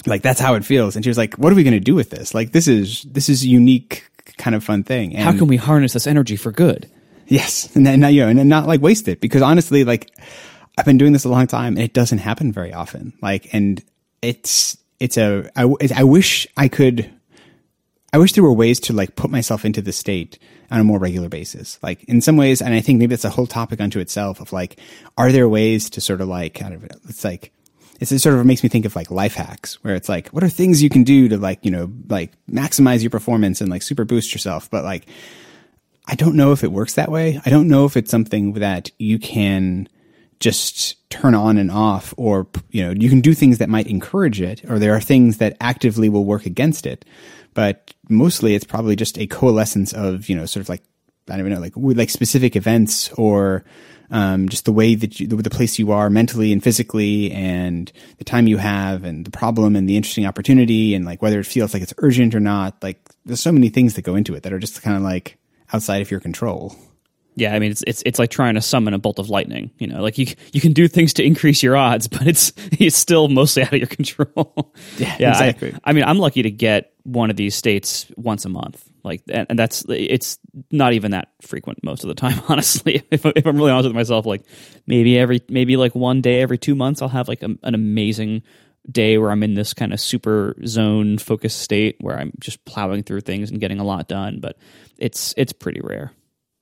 like 0.07 0.23
that's 0.23 0.41
how 0.41 0.55
it 0.55 0.65
feels. 0.65 0.97
And 0.97 1.05
she 1.05 1.11
was 1.11 1.19
like, 1.19 1.35
"What 1.35 1.53
are 1.53 1.57
we 1.57 1.65
going 1.65 1.75
to 1.75 1.81
do 1.81 1.95
with 1.95 2.11
this? 2.11 2.35
Like 2.35 2.53
this 2.53 2.69
is 2.69 3.03
this 3.03 3.29
is 3.29 3.47
unique 3.47 4.05
kind 4.39 4.55
of 4.55 4.65
fun 4.65 4.85
thing. 4.85 5.15
And 5.15 5.25
How 5.25 5.33
can 5.33 5.49
we 5.49 5.57
harness 5.57 5.93
this 5.93 6.07
energy 6.07 6.37
for 6.37 6.53
good? 6.53 6.91
Yes, 7.27 7.75
and 7.77 7.87
then, 7.87 8.03
you 8.13 8.23
know, 8.23 8.29
and 8.29 8.49
not 8.49 8.67
like 8.67 8.81
waste 8.81 9.07
it 9.07 9.21
because 9.21 9.43
honestly, 9.43 9.85
like 9.85 10.11
I've 10.79 10.87
been 10.87 10.97
doing 10.97 11.13
this 11.13 11.25
a 11.25 11.29
long 11.29 11.47
time 11.47 11.75
and 11.75 11.85
it 11.85 11.93
doesn't 11.93 12.19
happen 12.19 12.53
very 12.53 12.73
often. 12.73 13.13
Like, 13.21 13.53
and 13.53 13.83
it's 14.23 14.79
it's 14.99 15.19
a 15.19 15.51
I, 15.55 15.69
I 15.95 16.05
wish 16.05 16.47
I 16.57 16.69
could. 16.69 17.13
I 18.13 18.19
wish 18.19 18.33
there 18.33 18.45
were 18.45 18.53
ways 18.53 18.81
to 18.81 18.93
like 18.93 19.17
put 19.17 19.31
myself 19.31 19.65
into 19.65 19.83
the 19.83 19.93
state 19.93 20.39
on 20.71 20.81
a 20.81 20.85
more 20.85 20.99
regular 20.99 21.29
basis. 21.29 21.79
Like 21.83 22.05
in 22.05 22.21
some 22.21 22.37
ways, 22.37 22.63
and 22.63 22.75
I 22.75 22.81
think 22.81 22.99
maybe 22.99 23.15
that's 23.15 23.25
a 23.25 23.31
whole 23.31 23.47
topic 23.47 23.81
unto 23.81 24.01
itself 24.01 24.41
of 24.41 24.53
like, 24.53 24.79
are 25.17 25.33
there 25.33 25.49
ways 25.49 25.91
to 25.91 26.01
sort 26.01 26.21
of 26.21 26.29
like 26.29 26.55
kind 26.55 26.75
of 26.75 26.85
it's 26.85 27.25
like 27.25 27.53
it's, 28.01 28.13
it 28.13 28.21
sort 28.21 28.37
of 28.37 28.47
makes 28.47 28.63
me 28.63 28.69
think 28.69 28.85
of 28.85 28.95
like 28.95 29.11
life 29.11 29.35
hacks 29.35 29.83
where 29.83 29.95
it's 29.95 30.09
like, 30.09 30.29
what 30.29 30.45
are 30.45 30.49
things 30.49 30.83
you 30.83 30.89
can 30.89 31.03
do 31.03 31.29
to 31.29 31.37
like, 31.37 31.65
you 31.65 31.71
know, 31.71 31.91
like 32.09 32.33
maximize 32.49 33.03
your 33.03 33.11
performance 33.11 33.61
and 33.61 33.71
like 33.71 33.83
super 33.83 34.05
boost 34.05 34.33
yourself? 34.33 34.71
But 34.71 34.85
like, 34.85 35.07
I 36.07 36.15
don't 36.15 36.37
know 36.37 36.53
if 36.53 36.65
it 36.65 36.73
works 36.73 36.95
that 36.95 37.11
way. 37.11 37.41
I 37.45 37.51
don't 37.51 37.69
know 37.69 37.85
if 37.85 37.97
it's 37.97 38.11
something 38.11 38.55
that 38.55 38.91
you 38.99 39.19
can 39.19 39.89
just 40.41 41.11
turn 41.11 41.35
on 41.35 41.59
and 41.59 41.71
off 41.71 42.15
or, 42.17 42.47
you 42.71 42.85
know, 42.85 42.93
you 42.93 43.09
can 43.09 43.21
do 43.21 43.35
things 43.35 43.59
that 43.59 43.69
might 43.69 43.89
encourage 43.89 44.41
it 44.41 44.65
or 44.71 44.79
there 44.79 44.95
are 44.95 45.01
things 45.01 45.39
that 45.39 45.57
actively 45.61 46.09
will 46.09 46.25
work 46.25 46.47
against 46.47 46.87
it. 46.87 47.05
But 47.55 47.95
mostly 48.09 48.55
it's 48.55 48.65
probably 48.65 48.97
just 48.97 49.19
a 49.19 49.27
coalescence 49.27 49.93
of, 49.93 50.29
you 50.29 50.37
know, 50.37 50.47
sort 50.47 50.63
of 50.63 50.69
like, 50.69 50.83
I 51.29 51.33
don't 51.33 51.41
even 51.41 51.53
know, 51.53 51.61
like, 51.61 51.73
like 51.77 52.11
specific 52.11 52.57
events 52.57 53.11
or, 53.13 53.65
um, 54.11 54.49
just 54.49 54.65
the 54.65 54.73
way 54.73 54.95
that 54.95 55.21
you, 55.21 55.27
the, 55.27 55.37
the, 55.37 55.51
place 55.51 55.79
you 55.79 55.93
are 55.93 56.09
mentally 56.09 56.51
and 56.53 56.63
physically 56.63 57.31
and 57.33 57.93
the 58.17 58.25
time 58.25 58.47
you 58.47 58.57
have 58.57 59.05
and 59.05 59.25
the 59.25 59.31
problem 59.31 59.77
and 59.77 59.87
the 59.89 59.97
interesting 59.97 60.25
opportunity 60.25 60.95
and 60.95 61.05
like 61.05 61.21
whether 61.21 61.39
it 61.39 61.47
feels 61.47 61.75
like 61.75 61.83
it's 61.83 61.93
urgent 61.99 62.35
or 62.35 62.41
not. 62.41 62.83
Like 62.83 62.99
there's 63.27 63.41
so 63.41 63.53
many 63.53 63.69
things 63.69 63.95
that 63.95 64.03
go 64.03 64.17
into 64.17 64.35
it 64.35 64.45
that 64.45 64.53
are 64.53 64.59
just 64.59 64.83
kind 64.83 64.97
of 64.97 65.03
like 65.03 65.37
outside 65.73 66.01
of 66.01 66.11
your 66.11 66.21
control. 66.21 66.75
Yeah, 67.39 67.55
I 67.55 67.61
mean 67.61 67.71
it's 67.71 67.85
it's 67.87 68.03
it's 68.05 68.19
like 68.19 68.31
trying 68.31 68.55
to 68.55 68.61
summon 68.61 68.95
a 68.95 68.99
bolt 68.99 69.21
of 69.21 69.31
lightning. 69.31 69.71
You 69.79 69.87
know, 69.87 70.03
like 70.03 70.19
you 70.19 70.27
you 70.53 70.61
can 70.61 70.73
do 70.73 70.89
things 70.89 71.13
to 71.15 71.25
increase 71.25 71.63
your 71.63 71.77
odds, 71.77 72.09
but 72.09 72.27
it's 72.27 72.53
it's 72.57 72.97
still 72.97 73.29
mostly 73.29 73.63
out 73.63 73.73
of 73.73 73.79
your 73.79 73.87
control. 73.99 74.75
Yeah, 74.97 75.17
yeah 75.21 75.31
exactly. 75.31 75.73
I, 75.85 75.91
I 75.91 75.93
mean, 75.93 76.05
I'm 76.05 76.19
lucky 76.19 76.43
to 76.43 76.51
get 76.51 76.93
one 77.05 77.31
of 77.31 77.37
these 77.37 77.55
states 77.55 78.11
once 78.17 78.45
a 78.45 78.49
month. 78.49 78.85
Like, 79.05 79.23
and, 79.29 79.59
that's 79.59 79.85
it's 79.89 80.39
not 80.71 80.93
even 80.93 81.13
that 81.13 81.29
frequent 81.41 81.83
most 81.85 82.03
of 82.03 82.09
the 82.09 82.15
time, 82.15 82.43
honestly. 82.49 83.03
If, 83.11 83.25
if 83.25 83.47
I'm 83.47 83.57
really 83.57 83.71
honest 83.71 83.87
with 83.87 83.97
myself, 83.97 84.27
like 84.27 84.43
maybe 84.87 85.17
every 85.17 85.41
maybe 85.49 85.77
like 85.77 85.95
one 85.95 86.21
day 86.21 86.43
every 86.43 86.59
two 86.59 86.75
months, 86.75 87.01
I'll 87.01 87.09
have 87.09 87.29
like 87.29 87.43
a, 87.43 87.57
an 87.63 87.75
amazing 87.75 88.43
day 88.91 89.17
where 89.17 89.31
I'm 89.31 89.43
in 89.43 89.55
this 89.55 89.75
kind 89.75 89.93
of 89.93 90.01
super 90.01 90.57
zone 90.67 91.19
focused 91.19 91.61
state 91.61 91.97
where 92.01 92.19
I'm 92.19 92.33
just 92.41 92.65
plowing 92.65 93.05
through 93.05 93.21
things 93.21 93.51
and 93.51 93.61
getting 93.61 93.79
a 93.79 93.85
lot 93.85 94.09
done. 94.09 94.41
But 94.41 94.59
it's 94.99 95.35
it's 95.37 95.53
pretty 95.53 95.81
rare. 95.81 96.13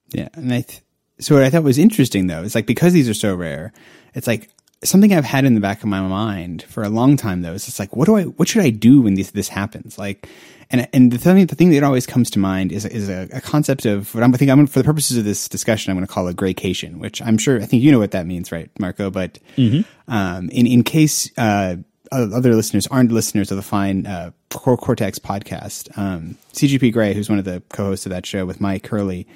Yeah, 0.08 0.28
and 0.34 0.52
I 0.52 0.62
th- 0.62 0.82
so 1.18 1.34
what 1.34 1.44
I 1.44 1.50
thought 1.50 1.62
was 1.62 1.78
interesting 1.78 2.26
though 2.26 2.42
is 2.42 2.54
like 2.54 2.66
because 2.66 2.92
these 2.92 3.08
are 3.08 3.14
so 3.14 3.34
rare, 3.34 3.72
it's 4.14 4.26
like 4.26 4.50
something 4.84 5.12
I've 5.14 5.24
had 5.24 5.44
in 5.44 5.54
the 5.54 5.60
back 5.60 5.82
of 5.82 5.88
my 5.88 6.00
mind 6.00 6.62
for 6.64 6.82
a 6.82 6.88
long 6.88 7.16
time 7.16 7.42
though. 7.42 7.52
Is 7.52 7.66
just 7.66 7.78
like 7.78 7.96
what 7.96 8.06
do 8.06 8.16
I 8.16 8.22
what 8.24 8.48
should 8.48 8.62
I 8.62 8.70
do 8.70 9.00
when 9.02 9.14
this 9.14 9.30
this 9.30 9.48
happens? 9.48 9.98
Like 9.98 10.28
and 10.70 10.88
and 10.92 11.12
the 11.12 11.18
thing 11.18 11.46
the 11.46 11.54
thing 11.54 11.70
that 11.70 11.82
always 11.82 12.06
comes 12.06 12.30
to 12.30 12.38
mind 12.38 12.72
is 12.72 12.84
is 12.84 13.08
a, 13.08 13.28
a 13.32 13.40
concept 13.40 13.86
of 13.86 14.14
what 14.14 14.22
I'm 14.22 14.34
I 14.34 14.36
think 14.36 14.50
I'm 14.50 14.66
for 14.66 14.78
the 14.78 14.84
purposes 14.84 15.16
of 15.16 15.24
this 15.24 15.48
discussion 15.48 15.90
I'm 15.90 15.96
going 15.96 16.06
to 16.06 16.12
call 16.12 16.28
a 16.28 16.34
graycation, 16.34 16.98
which 16.98 17.22
I'm 17.22 17.38
sure 17.38 17.60
I 17.60 17.66
think 17.66 17.82
you 17.82 17.92
know 17.92 17.98
what 17.98 18.12
that 18.12 18.26
means, 18.26 18.52
right, 18.52 18.70
Marco? 18.78 19.10
But 19.10 19.38
mm-hmm. 19.56 19.82
um, 20.12 20.48
in 20.50 20.66
in 20.66 20.82
case 20.82 21.30
uh, 21.38 21.76
other 22.12 22.54
listeners 22.54 22.86
aren't 22.88 23.12
listeners 23.12 23.50
of 23.50 23.56
the 23.56 23.62
fine 23.62 24.06
uh, 24.06 24.30
Cortex 24.50 25.18
podcast, 25.18 25.96
um, 25.98 26.36
CGP 26.52 26.92
Grey, 26.92 27.14
who's 27.14 27.28
one 27.28 27.38
of 27.38 27.44
the 27.44 27.62
co-hosts 27.70 28.06
of 28.06 28.10
that 28.10 28.24
show 28.26 28.46
with 28.46 28.60
Mike 28.60 28.86
Hurley, 28.86 29.26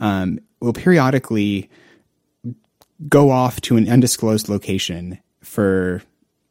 um, 0.00 0.38
will 0.60 0.72
periodically 0.72 1.70
go 3.08 3.30
off 3.30 3.60
to 3.62 3.76
an 3.76 3.88
undisclosed 3.88 4.48
location 4.48 5.18
for 5.42 6.02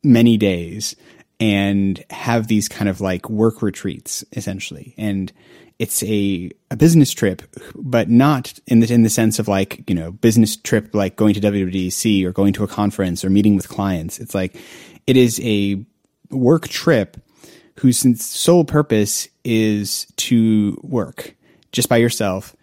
many 0.04 0.38
days 0.38 0.96
and 1.40 2.04
have 2.10 2.48
these 2.48 2.68
kind 2.68 2.90
of 2.90 3.02
like 3.02 3.30
work 3.30 3.62
retreats 3.62 4.24
essentially. 4.34 4.96
And 4.98 5.32
it's 5.80 6.02
a, 6.04 6.50
a 6.72 6.76
business 6.76 7.12
trip, 7.12 7.44
but 7.76 8.10
not 8.10 8.58
in 8.66 8.80
the, 8.80 8.92
in 8.92 9.04
the 9.04 9.10
sense 9.10 9.38
of 9.38 9.48
like, 9.48 9.88
you 9.88 9.96
know, 9.96 10.12
business 10.12 10.56
trip, 10.56 10.96
like 10.96 11.16
going 11.16 11.36
to 11.36 11.42
WWDC 11.42 12.24
or 12.26 12.32
going 12.32 12.54
to 12.54 12.64
a 12.64 12.68
conference 12.68 13.24
or 13.24 13.30
meeting 13.30 13.56
with 13.56 13.70
clients. 13.70 14.20
It's 14.20 14.34
like, 14.34 14.56
it 15.06 15.18
is 15.18 15.40
a 15.44 15.86
work 16.32 16.68
trip 16.68 17.18
whose 17.80 18.00
sole 18.20 18.66
purpose 18.66 19.28
is 19.44 20.08
to 20.18 20.80
work 20.82 21.36
just 21.72 21.90
by 21.90 21.98
yourself. 21.98 22.56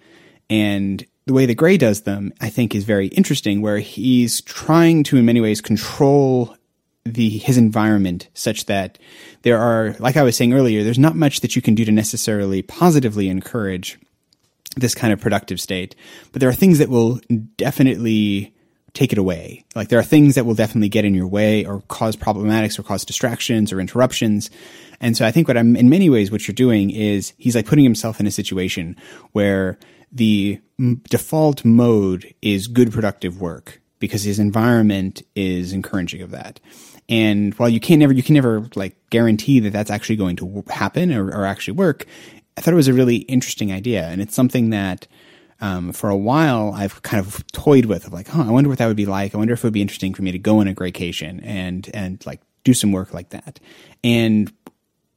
And 0.51 1.05
the 1.27 1.33
way 1.33 1.47
that 1.47 1.55
Grey 1.55 1.77
does 1.77 2.03
them, 2.03 2.33
I 2.41 2.51
think 2.51 2.75
is 2.75 2.85
very 2.85 3.09
interesting 3.09 3.63
where 3.63 3.79
he's 3.79 4.41
trying 4.43 5.03
to 5.05 5.17
in 5.17 5.25
many 5.25 5.41
ways 5.41 5.61
control 5.61 6.57
the 7.07 7.29
his 7.29 7.59
environment 7.59 8.29
such 8.33 8.65
that 8.65 8.99
there 9.43 9.59
are 9.59 9.95
like 9.99 10.17
I 10.17 10.23
was 10.23 10.37
saying 10.39 10.55
earlier 10.55 10.83
there's 10.83 10.99
not 10.99 11.15
much 11.15 11.41
that 11.41 11.55
you 11.55 11.61
can 11.61 11.75
do 11.75 11.85
to 11.85 11.93
necessarily 11.93 12.63
positively 12.63 13.29
encourage 13.29 13.99
this 14.75 14.95
kind 14.95 15.13
of 15.13 15.21
productive 15.21 15.61
state 15.61 15.95
but 16.33 16.41
there 16.41 16.49
are 16.49 16.55
things 16.55 16.79
that 16.79 16.89
will 16.89 17.21
definitely 17.59 18.55
take 18.95 19.13
it 19.13 19.19
away. 19.19 19.65
Like 19.75 19.89
there 19.89 19.99
are 19.99 20.05
things 20.05 20.37
that 20.37 20.47
will 20.47 20.55
definitely 20.55 20.89
get 20.89 21.05
in 21.05 21.15
your 21.15 21.27
way 21.27 21.67
or 21.67 21.83
cause 21.89 22.17
problematics 22.17 22.79
or 22.79 22.85
cause 22.85 23.05
distractions 23.05 23.73
or 23.73 23.81
interruptions. 23.81 24.51
And 25.01 25.17
so 25.17 25.27
I 25.27 25.33
think 25.33 25.49
what 25.49 25.57
I'm 25.57 25.77
in 25.77 25.91
many 25.91 26.09
ways 26.09 26.31
what 26.31 26.47
you're 26.47 26.55
doing 26.55 26.91
is 26.91 27.35
he's 27.37 27.57
like 27.57 27.67
putting 27.67 27.85
himself 27.85 28.21
in 28.21 28.27
a 28.27 28.31
situation 28.31 28.97
where 29.33 29.79
the 30.15 30.61
m- 30.79 31.03
default 31.11 31.65
mode 31.65 32.35
is 32.41 32.69
good 32.69 32.93
productive 32.93 33.41
work 33.41 33.83
because 33.99 34.23
his 34.23 34.39
environment 34.39 35.23
is 35.35 35.73
encouraging 35.73 36.23
of 36.23 36.31
that. 36.31 36.61
And 37.09 37.53
while 37.55 37.69
you 37.69 37.81
can 37.81 37.99
never 37.99 38.15
you 38.15 38.23
can 38.23 38.35
never 38.35 38.67
like 38.75 38.97
guarantee 39.11 39.61
that 39.61 39.73
that's 39.73 39.91
actually 39.91 40.17
going 40.17 40.37
to 40.37 40.65
happen 40.69 41.13
or, 41.13 41.27
or 41.29 41.45
actually 41.45 41.75
work, 41.75 42.07
I 42.57 42.61
thought 42.61 42.73
it 42.73 42.77
was 42.77 42.89
a 42.89 42.95
really 42.95 43.17
interesting 43.17 43.73
idea, 43.73 44.07
and 44.09 44.23
it's 44.23 44.35
something 44.35 44.71
that 44.71 45.07
um, 45.61 45.93
for 45.93 46.09
a 46.09 46.17
while 46.17 46.73
I've 46.75 47.03
kind 47.03 47.25
of 47.25 47.47
toyed 47.49 47.87
with 47.87 48.07
of 48.07 48.13
like, 48.13 48.29
huh, 48.29 48.45
I 48.47 48.51
wonder 48.51 48.71
what 48.71 48.79
that 48.79 48.87
would 48.87 48.97
be 48.97 49.07
like. 49.07 49.35
I 49.35 49.39
wonder 49.39 49.53
if 49.53 49.61
it 49.61 49.65
would 49.65 49.75
be 49.75 49.83
interesting 49.83 50.15
for 50.15 50.23
me 50.23 50.33
to 50.33 50.39
go 50.39 50.61
on 50.61 50.69
a 50.69 50.75
vacation 50.75 51.41
and 51.41 51.91
and 51.93 52.25
like 52.25 52.41
do 52.65 52.73
some 52.73 52.93
work 52.93 53.13
like 53.13 53.31
that. 53.31 53.61
And 54.03 54.51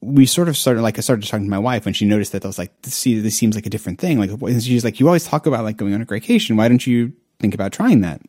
we 0.01 0.25
sort 0.25 0.47
of 0.47 0.55
started 0.55 0.81
like 0.81 0.97
I 0.97 1.01
started 1.01 1.27
talking 1.27 1.45
to 1.45 1.49
my 1.49 1.59
wife 1.59 1.85
and 1.85 1.95
she 1.95 2.05
noticed 2.05 2.31
that 2.33 2.45
I 2.45 2.47
was 2.47 2.59
like, 2.59 2.71
see, 2.83 3.19
this 3.19 3.37
seems 3.37 3.55
like 3.55 3.65
a 3.65 3.69
different 3.69 3.99
thing. 3.99 4.19
Like 4.19 4.29
she's 4.61 4.83
like, 4.83 4.99
you 4.99 5.07
always 5.07 5.25
talk 5.25 5.45
about 5.45 5.63
like 5.63 5.77
going 5.77 5.93
on 5.93 6.01
a 6.01 6.05
vacation. 6.05 6.55
Why 6.55 6.67
don't 6.67 6.85
you 6.85 7.13
think 7.39 7.53
about 7.53 7.71
trying 7.71 8.01
that? 8.01 8.21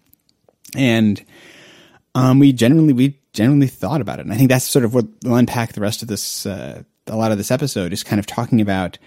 And 0.74 1.22
um, 2.14 2.38
we 2.38 2.52
generally 2.52 2.92
we 2.92 3.18
generally 3.32 3.66
thought 3.66 4.00
about 4.00 4.18
it, 4.18 4.22
and 4.22 4.32
I 4.32 4.36
think 4.36 4.48
that's 4.48 4.64
sort 4.64 4.84
of 4.84 4.94
what 4.94 5.06
will 5.22 5.36
unpack 5.36 5.72
the 5.72 5.80
rest 5.80 6.02
of 6.02 6.08
this. 6.08 6.46
Uh, 6.46 6.82
a 7.06 7.16
lot 7.16 7.32
of 7.32 7.38
this 7.38 7.50
episode 7.50 7.92
is 7.92 8.02
kind 8.02 8.18
of 8.18 8.26
talking 8.26 8.60
about 8.60 8.98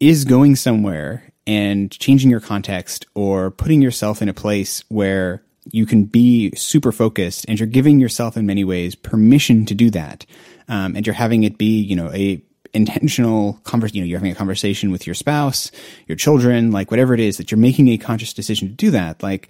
is 0.00 0.24
going 0.24 0.56
somewhere 0.56 1.32
and 1.46 1.90
changing 1.98 2.30
your 2.30 2.40
context 2.40 3.06
or 3.14 3.50
putting 3.50 3.80
yourself 3.80 4.20
in 4.20 4.28
a 4.28 4.34
place 4.34 4.82
where 4.88 5.42
you 5.72 5.86
can 5.86 6.04
be 6.04 6.54
super 6.56 6.92
focused 6.92 7.46
and 7.48 7.58
you're 7.58 7.66
giving 7.66 8.00
yourself 8.00 8.36
in 8.36 8.44
many 8.44 8.64
ways 8.64 8.94
permission 8.94 9.64
to 9.64 9.74
do 9.74 9.88
that 9.90 10.26
um, 10.68 10.96
and 10.96 11.06
you're 11.06 11.14
having 11.14 11.44
it 11.44 11.58
be 11.58 11.80
you 11.80 11.96
know 11.96 12.10
a 12.12 12.42
intentional 12.72 13.60
conversation 13.62 13.96
you 13.98 14.02
know 14.02 14.08
you're 14.08 14.18
having 14.18 14.32
a 14.32 14.34
conversation 14.34 14.90
with 14.90 15.06
your 15.06 15.14
spouse 15.14 15.70
your 16.08 16.16
children 16.16 16.72
like 16.72 16.90
whatever 16.90 17.14
it 17.14 17.20
is 17.20 17.36
that 17.36 17.50
you're 17.50 17.58
making 17.58 17.86
a 17.88 17.96
conscious 17.96 18.32
decision 18.32 18.66
to 18.68 18.74
do 18.74 18.90
that 18.90 19.22
like 19.22 19.48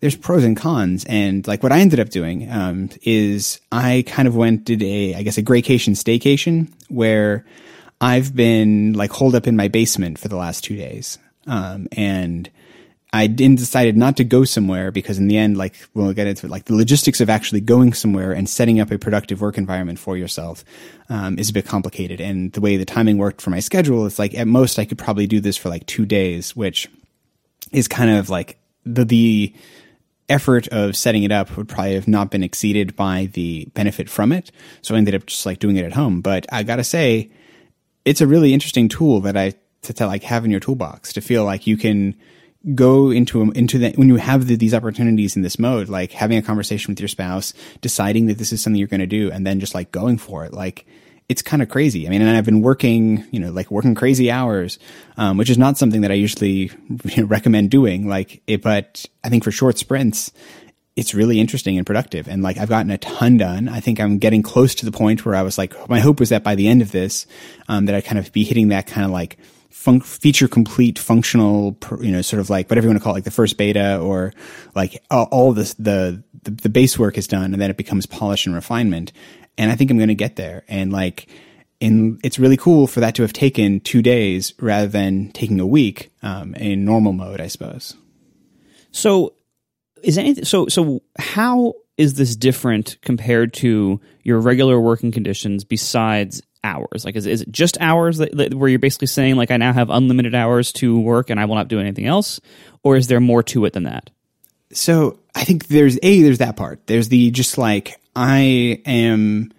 there's 0.00 0.16
pros 0.16 0.44
and 0.44 0.56
cons. 0.56 1.04
And 1.08 1.46
like 1.46 1.62
what 1.62 1.72
I 1.72 1.80
ended 1.80 2.00
up 2.00 2.10
doing 2.10 2.50
um, 2.50 2.90
is 3.02 3.60
I 3.72 4.04
kind 4.06 4.28
of 4.28 4.36
went 4.36 4.64
did 4.64 4.82
a 4.82 5.14
I 5.14 5.22
guess 5.22 5.38
a 5.38 5.42
graycation 5.42 5.94
staycation 5.94 6.70
where 6.88 7.44
I've 8.00 8.34
been 8.34 8.92
like 8.92 9.10
holed 9.10 9.34
up 9.34 9.46
in 9.46 9.56
my 9.56 9.68
basement 9.68 10.18
for 10.18 10.28
the 10.28 10.36
last 10.36 10.64
two 10.64 10.76
days, 10.76 11.18
um, 11.46 11.88
and 11.92 12.50
I 13.16 13.26
didn't 13.26 13.58
decided 13.58 13.96
not 13.96 14.16
to 14.18 14.24
go 14.24 14.44
somewhere 14.44 14.90
because 14.90 15.18
in 15.18 15.28
the 15.28 15.36
end, 15.36 15.56
like 15.56 15.74
we'll 15.94 16.12
get 16.12 16.26
into 16.26 16.46
it, 16.46 16.50
like 16.50 16.66
the 16.66 16.74
logistics 16.74 17.20
of 17.20 17.30
actually 17.30 17.60
going 17.60 17.92
somewhere 17.92 18.32
and 18.32 18.48
setting 18.48 18.80
up 18.80 18.90
a 18.90 18.98
productive 18.98 19.40
work 19.40 19.58
environment 19.58 19.98
for 19.98 20.16
yourself 20.16 20.64
um, 21.08 21.38
is 21.38 21.50
a 21.50 21.52
bit 21.52 21.66
complicated. 21.66 22.20
And 22.20 22.52
the 22.52 22.60
way 22.60 22.76
the 22.76 22.84
timing 22.84 23.18
worked 23.18 23.40
for 23.40 23.50
my 23.50 23.60
schedule, 23.60 24.06
it's 24.06 24.18
like 24.18 24.34
at 24.34 24.46
most 24.46 24.78
I 24.78 24.84
could 24.84 24.98
probably 24.98 25.26
do 25.26 25.40
this 25.40 25.56
for 25.56 25.68
like 25.68 25.86
two 25.86 26.06
days, 26.06 26.54
which 26.54 26.88
is 27.72 27.88
kind 27.88 28.10
of 28.10 28.30
like 28.30 28.58
the 28.84 29.04
the 29.04 29.54
effort 30.28 30.66
of 30.68 30.96
setting 30.96 31.22
it 31.22 31.30
up 31.30 31.56
would 31.56 31.68
probably 31.68 31.94
have 31.94 32.08
not 32.08 32.30
been 32.30 32.42
exceeded 32.42 32.96
by 32.96 33.28
the 33.32 33.66
benefit 33.74 34.10
from 34.10 34.32
it. 34.32 34.50
So 34.82 34.94
I 34.94 34.98
ended 34.98 35.14
up 35.14 35.26
just 35.26 35.46
like 35.46 35.60
doing 35.60 35.76
it 35.76 35.84
at 35.84 35.92
home. 35.92 36.20
But 36.20 36.46
I 36.50 36.64
gotta 36.64 36.84
say, 36.84 37.30
it's 38.04 38.20
a 38.20 38.26
really 38.26 38.52
interesting 38.52 38.88
tool 38.88 39.20
that 39.20 39.36
I 39.36 39.54
to, 39.82 39.92
to 39.92 40.06
like 40.06 40.24
have 40.24 40.44
in 40.44 40.50
your 40.50 40.60
toolbox 40.60 41.12
to 41.12 41.20
feel 41.20 41.44
like 41.44 41.66
you 41.66 41.76
can 41.76 42.16
go 42.74 43.10
into 43.10 43.42
into 43.52 43.78
that 43.78 43.96
when 43.96 44.08
you 44.08 44.16
have 44.16 44.46
the, 44.46 44.56
these 44.56 44.74
opportunities 44.74 45.36
in 45.36 45.42
this 45.42 45.58
mode, 45.58 45.88
like 45.88 46.12
having 46.12 46.38
a 46.38 46.42
conversation 46.42 46.92
with 46.92 47.00
your 47.00 47.08
spouse, 47.08 47.52
deciding 47.80 48.26
that 48.26 48.38
this 48.38 48.52
is 48.52 48.62
something 48.62 48.78
you're 48.78 48.88
going 48.88 49.00
to 49.00 49.06
do, 49.06 49.30
and 49.30 49.46
then 49.46 49.60
just 49.60 49.74
like 49.74 49.92
going 49.92 50.18
for 50.18 50.44
it, 50.44 50.52
like 50.52 50.86
it's 51.28 51.42
kind 51.42 51.62
of 51.62 51.68
crazy. 51.68 52.06
I 52.06 52.10
mean, 52.10 52.22
and 52.22 52.36
I've 52.36 52.44
been 52.44 52.62
working, 52.62 53.24
you 53.32 53.40
know, 53.40 53.50
like 53.50 53.70
working 53.70 53.94
crazy 53.94 54.30
hours, 54.30 54.78
um, 55.16 55.36
which 55.36 55.50
is 55.50 55.58
not 55.58 55.76
something 55.76 56.02
that 56.02 56.10
I 56.10 56.14
usually 56.14 56.70
recommend 57.18 57.70
doing. 57.70 58.08
Like, 58.08 58.42
it, 58.46 58.62
but 58.62 59.04
I 59.24 59.28
think 59.28 59.42
for 59.42 59.50
short 59.50 59.76
sprints, 59.76 60.32
it's 60.94 61.14
really 61.14 61.40
interesting 61.40 61.76
and 61.76 61.86
productive. 61.86 62.28
And 62.28 62.42
like, 62.42 62.58
I've 62.58 62.68
gotten 62.68 62.92
a 62.92 62.98
ton 62.98 63.38
done. 63.38 63.68
I 63.68 63.80
think 63.80 64.00
I'm 64.00 64.18
getting 64.18 64.42
close 64.42 64.76
to 64.76 64.86
the 64.86 64.92
point 64.92 65.26
where 65.26 65.34
I 65.34 65.42
was 65.42 65.58
like, 65.58 65.88
my 65.88 65.98
hope 65.98 66.20
was 66.20 66.28
that 66.28 66.44
by 66.44 66.54
the 66.54 66.68
end 66.68 66.80
of 66.80 66.92
this, 66.92 67.26
um, 67.68 67.86
that 67.86 67.94
I'd 67.94 68.04
kind 68.04 68.18
of 68.18 68.32
be 68.32 68.44
hitting 68.44 68.68
that 68.68 68.86
kind 68.86 69.04
of 69.04 69.10
like, 69.10 69.36
fun- 69.76 70.00
feature 70.00 70.48
complete 70.48 70.98
functional, 70.98 71.76
you 72.00 72.10
know, 72.10 72.22
sort 72.22 72.40
of 72.40 72.50
like 72.50 72.68
whatever 72.70 72.86
you 72.86 72.90
want 72.90 72.98
to 72.98 73.04
call 73.04 73.12
it, 73.12 73.18
like 73.18 73.24
the 73.24 73.30
first 73.30 73.56
beta 73.56 73.98
or 73.98 74.32
like 74.74 75.02
all, 75.10 75.52
this, 75.52 75.74
the, 75.74 76.22
the, 76.42 76.50
the 76.50 76.68
base 76.68 76.98
work 76.98 77.18
is 77.18 77.28
done 77.28 77.52
and 77.52 77.60
then 77.60 77.70
it 77.70 77.76
becomes 77.76 78.06
polish 78.06 78.46
and 78.46 78.54
refinement 78.54 79.12
and 79.58 79.70
I 79.70 79.74
think 79.74 79.90
I'm 79.90 79.96
going 79.96 80.08
to 80.08 80.14
get 80.14 80.36
there. 80.36 80.64
And 80.68 80.92
like, 80.92 81.28
in 81.80 82.18
it's 82.24 82.38
really 82.38 82.56
cool 82.56 82.86
for 82.86 83.00
that 83.00 83.14
to 83.16 83.22
have 83.22 83.32
taken 83.32 83.80
two 83.80 84.02
days 84.02 84.54
rather 84.58 84.86
than 84.86 85.30
taking 85.32 85.60
a 85.60 85.66
week 85.66 86.10
um, 86.22 86.54
in 86.54 86.84
normal 86.84 87.12
mode, 87.12 87.40
I 87.40 87.48
suppose. 87.48 87.94
So, 88.92 89.34
is 90.02 90.16
anything 90.16 90.44
so? 90.44 90.68
So, 90.68 91.02
how 91.18 91.74
is 91.98 92.14
this 92.14 92.34
different 92.34 92.96
compared 93.02 93.52
to 93.54 94.00
your 94.22 94.40
regular 94.40 94.80
working 94.80 95.12
conditions? 95.12 95.64
Besides 95.64 96.42
hours, 96.64 97.04
like 97.04 97.16
is 97.16 97.26
is 97.26 97.42
it 97.42 97.50
just 97.50 97.78
hours 97.80 98.18
that, 98.18 98.36
that, 98.36 98.54
where 98.54 98.68
you're 98.68 98.78
basically 98.78 99.06
saying 99.06 99.36
like 99.36 99.50
I 99.50 99.56
now 99.56 99.72
have 99.72 99.90
unlimited 99.90 100.34
hours 100.34 100.72
to 100.74 100.98
work 100.98 101.30
and 101.30 101.38
I 101.38 101.44
will 101.44 101.54
not 101.54 101.68
do 101.68 101.80
anything 101.80 102.06
else, 102.06 102.40
or 102.82 102.96
is 102.96 103.06
there 103.06 103.20
more 103.20 103.42
to 103.44 103.64
it 103.64 103.72
than 103.72 103.84
that? 103.84 104.10
So 104.72 105.20
I 105.34 105.44
think 105.44 105.68
there's 105.68 105.98
a 106.02 106.22
there's 106.22 106.38
that 106.38 106.56
part. 106.56 106.86
There's 106.86 107.08
the 107.08 107.30
just 107.30 107.58
like 107.58 108.00
I 108.14 108.80
am 108.86 109.52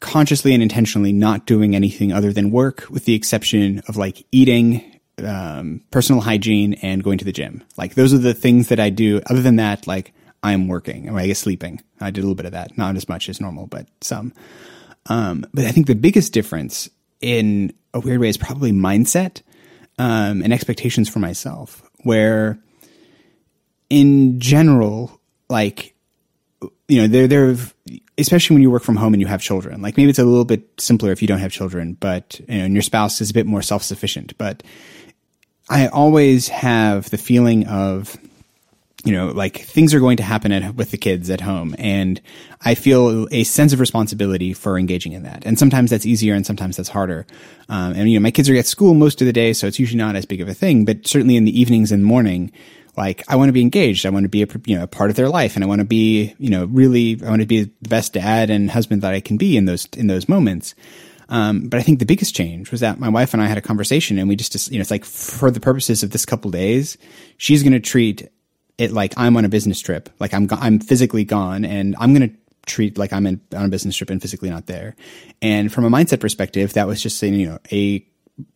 consciously 0.00 0.52
and 0.54 0.62
intentionally 0.62 1.12
not 1.12 1.46
doing 1.46 1.74
anything 1.74 2.12
other 2.12 2.32
than 2.32 2.50
work, 2.50 2.86
with 2.90 3.06
the 3.06 3.14
exception 3.14 3.82
of 3.88 3.96
like 3.96 4.24
eating, 4.30 5.00
um, 5.24 5.82
personal 5.90 6.20
hygiene, 6.20 6.74
and 6.74 7.02
going 7.02 7.18
to 7.18 7.24
the 7.24 7.32
gym. 7.32 7.64
Like 7.76 7.94
those 7.94 8.12
are 8.12 8.18
the 8.18 8.34
things 8.34 8.68
that 8.68 8.78
I 8.78 8.90
do. 8.90 9.20
Other 9.28 9.42
than 9.42 9.56
that, 9.56 9.86
like 9.86 10.12
I'm 10.42 10.68
working 10.68 11.08
or 11.08 11.18
I 11.18 11.26
guess 11.26 11.38
sleeping. 11.38 11.80
I 12.00 12.10
did 12.10 12.20
a 12.20 12.22
little 12.22 12.34
bit 12.34 12.46
of 12.46 12.52
that, 12.52 12.76
not 12.76 12.96
as 12.96 13.08
much 13.08 13.28
as 13.28 13.40
normal, 13.40 13.66
but 13.66 13.88
some. 14.00 14.32
Um, 15.08 15.46
but 15.54 15.64
I 15.64 15.70
think 15.70 15.86
the 15.86 15.94
biggest 15.94 16.32
difference 16.32 16.88
in 17.20 17.72
a 17.94 18.00
weird 18.00 18.20
way 18.20 18.28
is 18.28 18.36
probably 18.36 18.72
mindset 18.72 19.42
um, 19.98 20.42
and 20.42 20.52
expectations 20.52 21.08
for 21.08 21.18
myself, 21.18 21.82
where 22.02 22.58
in 23.88 24.40
general, 24.40 25.20
like 25.48 25.94
you 26.88 27.02
know, 27.02 27.08
there, 27.08 27.26
there, 27.26 27.56
especially 28.18 28.54
when 28.54 28.62
you 28.62 28.70
work 28.70 28.82
from 28.82 28.96
home 28.96 29.12
and 29.12 29.20
you 29.20 29.26
have 29.26 29.42
children. 29.42 29.82
Like 29.82 29.96
maybe 29.96 30.10
it's 30.10 30.18
a 30.18 30.24
little 30.24 30.44
bit 30.44 30.68
simpler 30.78 31.10
if 31.12 31.20
you 31.20 31.28
don't 31.28 31.40
have 31.40 31.52
children, 31.52 31.94
but 31.94 32.40
you 32.48 32.58
know, 32.58 32.64
and 32.64 32.74
your 32.74 32.82
spouse 32.82 33.20
is 33.20 33.30
a 33.30 33.34
bit 33.34 33.46
more 33.46 33.62
self 33.62 33.82
sufficient. 33.82 34.36
But 34.38 34.62
I 35.68 35.88
always 35.88 36.48
have 36.48 37.10
the 37.10 37.18
feeling 37.18 37.66
of, 37.66 38.16
you 39.06 39.12
know, 39.12 39.28
like 39.28 39.60
things 39.60 39.94
are 39.94 40.00
going 40.00 40.16
to 40.16 40.24
happen 40.24 40.50
at, 40.50 40.74
with 40.74 40.90
the 40.90 40.98
kids 40.98 41.30
at 41.30 41.40
home, 41.40 41.76
and 41.78 42.20
I 42.62 42.74
feel 42.74 43.28
a 43.30 43.44
sense 43.44 43.72
of 43.72 43.78
responsibility 43.78 44.52
for 44.52 44.76
engaging 44.76 45.12
in 45.12 45.22
that. 45.22 45.46
And 45.46 45.56
sometimes 45.56 45.90
that's 45.90 46.04
easier, 46.04 46.34
and 46.34 46.44
sometimes 46.44 46.76
that's 46.76 46.88
harder. 46.88 47.24
Um, 47.68 47.92
and 47.94 48.10
you 48.10 48.18
know, 48.18 48.22
my 48.22 48.32
kids 48.32 48.50
are 48.50 48.56
at 48.56 48.66
school 48.66 48.94
most 48.94 49.22
of 49.22 49.26
the 49.26 49.32
day, 49.32 49.52
so 49.52 49.68
it's 49.68 49.78
usually 49.78 49.98
not 49.98 50.16
as 50.16 50.26
big 50.26 50.40
of 50.40 50.48
a 50.48 50.54
thing. 50.54 50.84
But 50.84 51.06
certainly 51.06 51.36
in 51.36 51.44
the 51.44 51.58
evenings 51.58 51.92
and 51.92 52.04
morning, 52.04 52.50
like 52.96 53.22
I 53.28 53.36
want 53.36 53.48
to 53.48 53.52
be 53.52 53.62
engaged. 53.62 54.06
I 54.06 54.10
want 54.10 54.24
to 54.24 54.28
be 54.28 54.42
a 54.42 54.46
you 54.64 54.76
know 54.76 54.82
a 54.82 54.88
part 54.88 55.10
of 55.10 55.16
their 55.16 55.28
life, 55.28 55.54
and 55.54 55.62
I 55.62 55.68
want 55.68 55.80
to 55.80 55.86
be 55.86 56.34
you 56.38 56.50
know 56.50 56.64
really 56.64 57.20
I 57.24 57.30
want 57.30 57.42
to 57.42 57.46
be 57.46 57.62
the 57.62 57.88
best 57.88 58.12
dad 58.12 58.50
and 58.50 58.70
husband 58.72 59.02
that 59.02 59.14
I 59.14 59.20
can 59.20 59.36
be 59.36 59.56
in 59.56 59.66
those 59.66 59.86
in 59.96 60.08
those 60.08 60.28
moments. 60.28 60.74
Um, 61.28 61.68
but 61.68 61.78
I 61.78 61.82
think 61.82 61.98
the 61.98 62.06
biggest 62.06 62.36
change 62.36 62.70
was 62.70 62.80
that 62.80 63.00
my 63.00 63.08
wife 63.08 63.34
and 63.34 63.42
I 63.42 63.46
had 63.46 63.58
a 63.58 63.62
conversation, 63.62 64.18
and 64.18 64.28
we 64.28 64.34
just 64.34 64.70
you 64.72 64.78
know 64.78 64.82
it's 64.82 64.90
like 64.90 65.04
for 65.04 65.52
the 65.52 65.60
purposes 65.60 66.02
of 66.02 66.10
this 66.10 66.24
couple 66.24 66.50
days, 66.50 66.98
she's 67.36 67.62
going 67.62 67.72
to 67.72 67.80
treat 67.80 68.28
it 68.78 68.92
like 68.92 69.14
I'm 69.16 69.36
on 69.36 69.44
a 69.44 69.48
business 69.48 69.80
trip, 69.80 70.08
like 70.18 70.34
I'm 70.34 70.48
I'm 70.50 70.78
physically 70.80 71.24
gone, 71.24 71.64
and 71.64 71.96
I'm 71.98 72.14
to 72.14 72.30
treat 72.66 72.98
like 72.98 73.12
I'm 73.12 73.26
in, 73.26 73.40
on 73.54 73.66
a 73.66 73.68
business 73.68 73.96
trip 73.96 74.10
and 74.10 74.20
physically 74.20 74.50
not 74.50 74.66
there. 74.66 74.96
And 75.40 75.72
from 75.72 75.84
a 75.84 75.90
mindset 75.90 76.20
perspective, 76.20 76.74
that 76.74 76.86
was 76.86 77.02
just 77.02 77.22
you 77.22 77.46
know, 77.46 77.58
a 77.72 78.06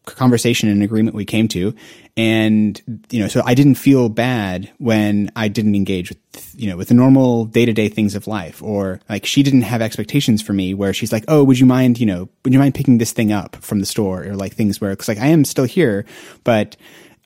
conversation 0.05 0.69
and 0.69 0.83
agreement 0.83 1.17
we 1.17 1.25
came 1.25 1.49
to. 1.49 1.75
And 2.17 3.05
you 3.11 3.21
know 3.21 3.29
so 3.29 3.41
i 3.47 3.55
didn't 3.55 3.77
feel 3.77 4.11
bad 4.11 4.71
when 4.77 5.31
i 5.37 5.49
didn't 5.49 5.75
engage 5.75 6.11
with 6.11 6.55
you 6.55 6.69
know 6.69 6.77
with 6.77 6.89
the 6.89 6.95
normal 6.95 7.47
day-to-day 7.47 7.89
things 7.89 8.15
of 8.15 8.27
life. 8.27 8.63
Or 8.63 9.01
like 9.09 9.25
she 9.25 9.43
didn't 9.43 9.63
have 9.63 9.81
expectations 9.81 10.43
for 10.43 10.53
me 10.53 10.75
where 10.75 10.93
she's 10.93 11.13
like 11.13 11.25
oh 11.29 11.43
would 11.45 11.59
you 11.59 11.67
mind 11.67 11.99
you 11.99 12.05
know 12.05 12.29
would 12.45 12.53
you 12.53 12.59
mind 12.59 12.75
picking 12.75 12.99
this 12.99 13.13
thing 13.13 13.33
up 13.33 13.57
from 13.57 13.81
the 13.81 13.87
store? 13.87 14.25
Or 14.25 14.37
like 14.37 14.53
things 14.53 14.81
where 14.81 14.91
it's 14.91 15.09
like 15.09 15.19
i 15.19 15.29
am 15.29 15.45
still 15.45 15.65
here 15.65 16.05
but 16.45 16.77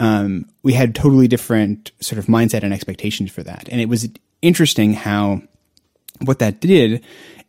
um, 0.01 0.47
we 0.63 0.73
had 0.73 0.95
totally 0.95 1.29
different 1.29 1.93
sort 2.01 2.19
of 2.19 2.27
mindset 2.27 2.63
and 2.63 2.75
expectations 2.75 3.31
for 3.31 3.43
that 3.43 3.69
and 3.71 3.81
it 3.81 3.89
was 3.89 4.09
interesting 4.43 4.93
how 4.93 5.41
what 6.25 6.39
that 6.39 6.61
did 6.61 7.05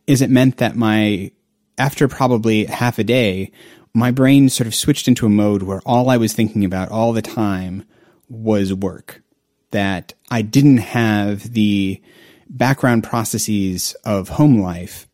is 0.06 0.22
it 0.22 0.30
meant 0.30 0.58
that 0.58 0.76
my 0.76 1.30
after 1.78 2.08
probably 2.08 2.64
half 2.66 2.98
a 2.98 3.04
day 3.04 3.50
my 3.96 4.10
brain 4.10 4.50
sort 4.50 4.66
of 4.66 4.74
switched 4.74 5.08
into 5.08 5.24
a 5.24 5.30
mode 5.30 5.62
where 5.62 5.80
all 5.86 6.10
I 6.10 6.18
was 6.18 6.34
thinking 6.34 6.66
about 6.66 6.90
all 6.90 7.14
the 7.14 7.22
time 7.22 7.84
was 8.28 8.74
work. 8.74 9.22
that 9.70 10.12
I 10.30 10.42
didn't 10.42 10.78
have 10.78 11.52
the 11.52 12.00
background 12.48 13.04
processes 13.04 13.96
of 14.04 14.28
home 14.28 14.60
life 14.60 15.08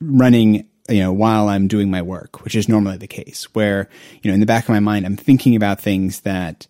running 0.00 0.68
you 0.88 1.00
know 1.00 1.12
while 1.12 1.48
I'm 1.48 1.68
doing 1.68 1.90
my 1.90 2.02
work, 2.02 2.42
which 2.44 2.54
is 2.54 2.68
normally 2.68 2.96
the 2.96 3.06
case. 3.06 3.48
Where 3.54 3.88
you 4.22 4.30
know 4.30 4.34
in 4.34 4.40
the 4.40 4.46
back 4.46 4.64
of 4.64 4.70
my 4.70 4.80
mind 4.80 5.06
I'm 5.06 5.16
thinking 5.16 5.56
about 5.56 5.80
things 5.80 6.20
that 6.20 6.66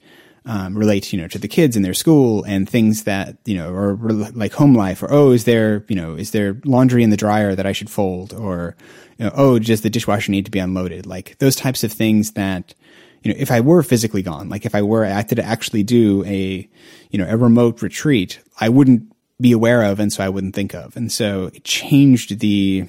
um, 0.46 0.76
relate 0.76 1.12
you 1.12 1.20
know 1.20 1.28
to 1.28 1.38
the 1.38 1.48
kids 1.48 1.74
and 1.74 1.84
their 1.84 1.94
school 1.94 2.44
and 2.44 2.68
things 2.68 3.04
that 3.04 3.36
you 3.44 3.56
know 3.56 3.72
are 3.72 3.96
like 3.96 4.52
home 4.52 4.74
life 4.74 5.02
or 5.02 5.10
oh 5.10 5.30
is 5.32 5.44
there 5.44 5.84
you 5.88 5.96
know 5.96 6.14
is 6.14 6.32
there 6.32 6.60
laundry 6.64 7.02
in 7.02 7.10
the 7.10 7.16
dryer 7.16 7.54
that 7.54 7.66
I 7.66 7.72
should 7.72 7.88
fold 7.88 8.34
or 8.34 8.76
you 9.18 9.24
know, 9.24 9.32
oh 9.34 9.58
does 9.58 9.80
the 9.80 9.90
dishwasher 9.90 10.30
need 10.30 10.44
to 10.44 10.50
be 10.50 10.58
unloaded 10.58 11.06
like 11.06 11.38
those 11.38 11.56
types 11.56 11.82
of 11.82 11.92
things 11.92 12.32
that 12.32 12.74
you 13.22 13.32
know 13.32 13.38
if 13.38 13.50
I 13.50 13.60
were 13.60 13.82
physically 13.82 14.22
gone 14.22 14.50
like 14.50 14.66
if 14.66 14.74
I 14.74 14.82
were 14.82 15.04
I 15.04 15.10
had 15.10 15.30
to 15.30 15.42
actually 15.42 15.82
do 15.82 16.22
a 16.26 16.68
you 17.10 17.18
know 17.18 17.26
a 17.26 17.38
remote 17.38 17.80
retreat 17.80 18.40
I 18.60 18.68
wouldn't 18.68 19.10
be 19.40 19.52
aware 19.52 19.82
of 19.82 19.98
and 19.98 20.12
so 20.12 20.22
I 20.22 20.28
wouldn't 20.28 20.54
think 20.54 20.74
of 20.74 20.94
and 20.94 21.10
so 21.10 21.46
it 21.54 21.64
changed 21.64 22.38
the 22.40 22.86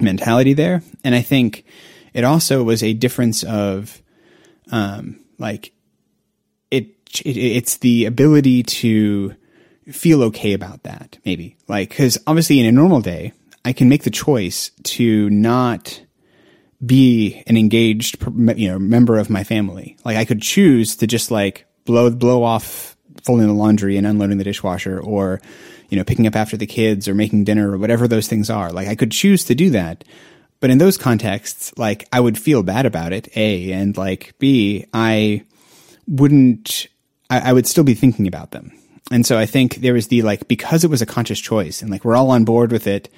mentality 0.00 0.52
there. 0.52 0.82
And 1.04 1.14
I 1.14 1.22
think 1.22 1.64
it 2.12 2.24
also 2.24 2.62
was 2.62 2.82
a 2.82 2.92
difference 2.92 3.42
of, 3.44 4.02
um, 4.72 5.20
like 5.38 5.72
it, 6.70 6.86
it 7.24 7.36
it's 7.36 7.78
the 7.78 8.04
ability 8.04 8.62
to 8.62 9.34
feel 9.88 10.22
okay 10.24 10.52
about 10.52 10.82
that, 10.84 11.18
maybe 11.24 11.56
like, 11.68 11.96
cause 11.96 12.18
obviously 12.26 12.60
in 12.60 12.66
a 12.66 12.72
normal 12.72 13.00
day, 13.00 13.32
I 13.64 13.72
can 13.72 13.88
make 13.88 14.04
the 14.04 14.10
choice 14.10 14.70
to 14.84 15.28
not 15.30 16.02
be 16.84 17.42
an 17.46 17.56
engaged, 17.56 18.22
you 18.56 18.68
know, 18.68 18.78
member 18.78 19.18
of 19.18 19.28
my 19.28 19.44
family. 19.44 19.96
Like 20.04 20.16
I 20.16 20.24
could 20.24 20.40
choose 20.40 20.96
to 20.96 21.06
just 21.06 21.30
like 21.30 21.66
blow, 21.84 22.10
blow 22.10 22.42
off 22.42 22.96
folding 23.24 23.46
the 23.46 23.52
laundry 23.52 23.96
and 23.96 24.06
unloading 24.06 24.38
the 24.38 24.44
dishwasher 24.44 25.00
or, 25.00 25.40
you 25.88 25.98
know, 25.98 26.04
picking 26.04 26.26
up 26.26 26.36
after 26.36 26.56
the 26.56 26.66
kids 26.66 27.08
or 27.08 27.14
making 27.14 27.44
dinner 27.44 27.72
or 27.72 27.78
whatever 27.78 28.08
those 28.08 28.28
things 28.28 28.50
are. 28.50 28.70
Like 28.70 28.88
I 28.88 28.94
could 28.94 29.12
choose 29.12 29.44
to 29.44 29.54
do 29.54 29.70
that. 29.70 30.04
But 30.60 30.70
in 30.70 30.78
those 30.78 30.98
contexts, 30.98 31.76
like 31.78 32.06
I 32.12 32.20
would 32.20 32.38
feel 32.38 32.62
bad 32.62 32.84
about 32.84 33.12
it, 33.12 33.34
A, 33.36 33.72
and 33.72 33.96
like 33.96 34.34
B, 34.38 34.86
I 34.92 35.44
wouldn't, 36.06 36.86
I, 37.30 37.50
I 37.50 37.52
would 37.52 37.66
still 37.66 37.84
be 37.84 37.94
thinking 37.94 38.26
about 38.26 38.50
them. 38.50 38.72
And 39.10 39.26
so 39.26 39.38
I 39.38 39.46
think 39.46 39.76
there 39.76 39.94
was 39.94 40.08
the 40.08 40.22
like, 40.22 40.48
because 40.48 40.84
it 40.84 40.90
was 40.90 41.02
a 41.02 41.06
conscious 41.06 41.40
choice 41.40 41.82
and 41.82 41.90
like 41.90 42.04
we're 42.04 42.14
all 42.14 42.30
on 42.30 42.44
board 42.44 42.70
with 42.70 42.86
it 42.86 43.08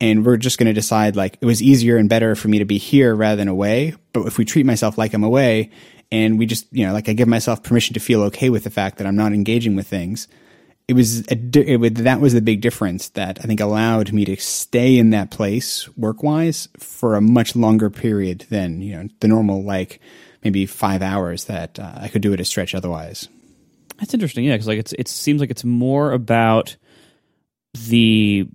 and 0.00 0.24
we're 0.24 0.36
just 0.36 0.58
going 0.58 0.68
to 0.68 0.72
decide 0.72 1.16
like 1.16 1.36
it 1.40 1.46
was 1.46 1.62
easier 1.62 1.96
and 1.96 2.08
better 2.08 2.34
for 2.34 2.48
me 2.48 2.58
to 2.60 2.64
be 2.64 2.78
here 2.78 3.14
rather 3.14 3.36
than 3.36 3.48
away. 3.48 3.94
But 4.12 4.26
if 4.26 4.38
we 4.38 4.44
treat 4.44 4.64
myself 4.64 4.96
like 4.96 5.12
I'm 5.14 5.24
away 5.24 5.70
and 6.10 6.38
we 6.38 6.46
just, 6.46 6.66
you 6.70 6.86
know, 6.86 6.92
like 6.92 7.08
I 7.08 7.12
give 7.12 7.28
myself 7.28 7.62
permission 7.62 7.94
to 7.94 8.00
feel 8.00 8.22
okay 8.24 8.50
with 8.50 8.64
the 8.64 8.70
fact 8.70 8.98
that 8.98 9.06
I'm 9.06 9.16
not 9.16 9.32
engaging 9.32 9.76
with 9.76 9.86
things, 9.86 10.28
it 10.88 10.94
was 10.94 11.20
a, 11.30 11.34
it 11.54 11.76
would, 11.76 11.96
that 11.96 12.20
was 12.20 12.32
the 12.32 12.40
big 12.40 12.62
difference 12.62 13.10
that 13.10 13.38
I 13.40 13.42
think 13.42 13.60
allowed 13.60 14.12
me 14.12 14.24
to 14.24 14.36
stay 14.36 14.96
in 14.96 15.10
that 15.10 15.30
place 15.30 15.88
work 15.96 16.22
wise 16.22 16.68
for 16.78 17.14
a 17.14 17.20
much 17.20 17.54
longer 17.54 17.90
period 17.90 18.46
than 18.48 18.80
you 18.80 18.96
know 18.96 19.08
the 19.20 19.28
normal 19.28 19.62
like 19.62 20.00
maybe 20.42 20.64
five 20.64 21.02
hours 21.02 21.44
that 21.44 21.78
uh, 21.78 21.92
I 21.96 22.08
could 22.08 22.22
do 22.22 22.32
it 22.32 22.40
a 22.40 22.44
stretch 22.44 22.74
otherwise. 22.74 23.28
That's 23.98 24.14
interesting, 24.14 24.44
yeah, 24.44 24.54
because 24.54 24.68
like 24.68 24.78
it's 24.78 24.94
it 24.94 25.08
seems 25.08 25.40
like 25.40 25.50
it's 25.50 25.64
more 25.64 26.12
about 26.12 26.76
the 27.74 28.48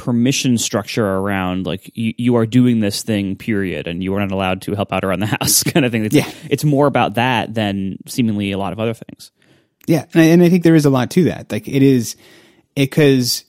permission 0.00 0.56
structure 0.56 1.06
around 1.06 1.66
like 1.66 1.90
you, 1.94 2.14
you 2.16 2.36
are 2.36 2.46
doing 2.46 2.80
this 2.80 3.02
thing 3.02 3.36
period 3.36 3.86
and 3.86 4.02
you 4.02 4.14
are 4.14 4.20
not 4.20 4.32
allowed 4.32 4.62
to 4.62 4.74
help 4.74 4.92
out 4.92 5.04
around 5.04 5.20
the 5.20 5.26
house 5.40 5.62
kind 5.62 5.84
of 5.84 5.92
thing 5.92 6.04
it's, 6.04 6.14
yeah. 6.14 6.30
it's 6.48 6.64
more 6.64 6.86
about 6.86 7.14
that 7.14 7.52
than 7.54 7.98
seemingly 8.06 8.50
a 8.50 8.58
lot 8.58 8.72
of 8.72 8.80
other 8.80 8.94
things 8.94 9.30
yeah, 9.86 10.04
and 10.12 10.22
I, 10.22 10.24
and 10.26 10.42
I 10.42 10.48
think 10.48 10.62
there 10.62 10.74
is 10.74 10.84
a 10.84 10.90
lot 10.90 11.10
to 11.12 11.24
that. 11.24 11.50
Like 11.50 11.66
it 11.66 11.82
is 11.82 12.16
because 12.74 13.44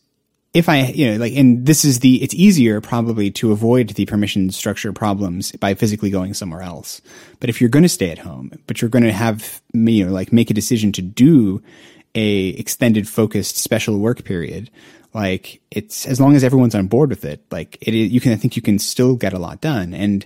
if 0.54 0.68
I, 0.68 0.88
you 0.88 1.12
know, 1.12 1.18
like, 1.18 1.34
and 1.34 1.66
this 1.66 1.86
is 1.86 2.00
the, 2.00 2.22
it's 2.24 2.34
easier 2.34 2.82
probably 2.82 3.32
to 3.32 3.52
avoid 3.52 3.90
the 3.90 4.06
permission 4.06 4.50
structure 4.50 4.92
problems 4.92 5.52
by 5.54 5.76
physically 5.76 6.10
going 6.10 6.34
somewhere 6.34 6.62
else. 6.62 7.00
But 7.40 7.50
if 7.50 7.62
you're 7.62 7.70
going 7.70 7.84
to 7.84 7.90
stay 7.90 8.10
at 8.10 8.18
home, 8.18 8.52
but 8.68 8.82
you're 8.82 8.90
going 8.90 9.04
to 9.04 9.14
have, 9.14 9.62
you 9.74 10.06
know, 10.06 10.12
like 10.12 10.34
make 10.34 10.50
a 10.50 10.56
decision 10.56 10.92
to 10.94 11.02
do 11.02 11.62
a 12.16 12.48
extended 12.50 13.08
focused 13.08 13.58
special 13.58 14.00
work 14.00 14.26
period, 14.26 14.70
like 15.14 15.62
it's, 15.72 16.06
as 16.06 16.20
long 16.20 16.36
as 16.36 16.44
everyone's 16.44 16.76
on 16.76 16.88
board 16.88 17.10
with 17.10 17.26
it, 17.26 17.44
like 17.52 17.78
it, 17.82 17.94
you 17.94 18.20
can, 18.20 18.32
I 18.32 18.36
think 18.36 18.56
you 18.56 18.62
can 18.62 18.80
still 18.80 19.16
get 19.16 19.34
a 19.34 19.40
lot 19.40 19.62
done. 19.62 19.94
And, 19.94 20.26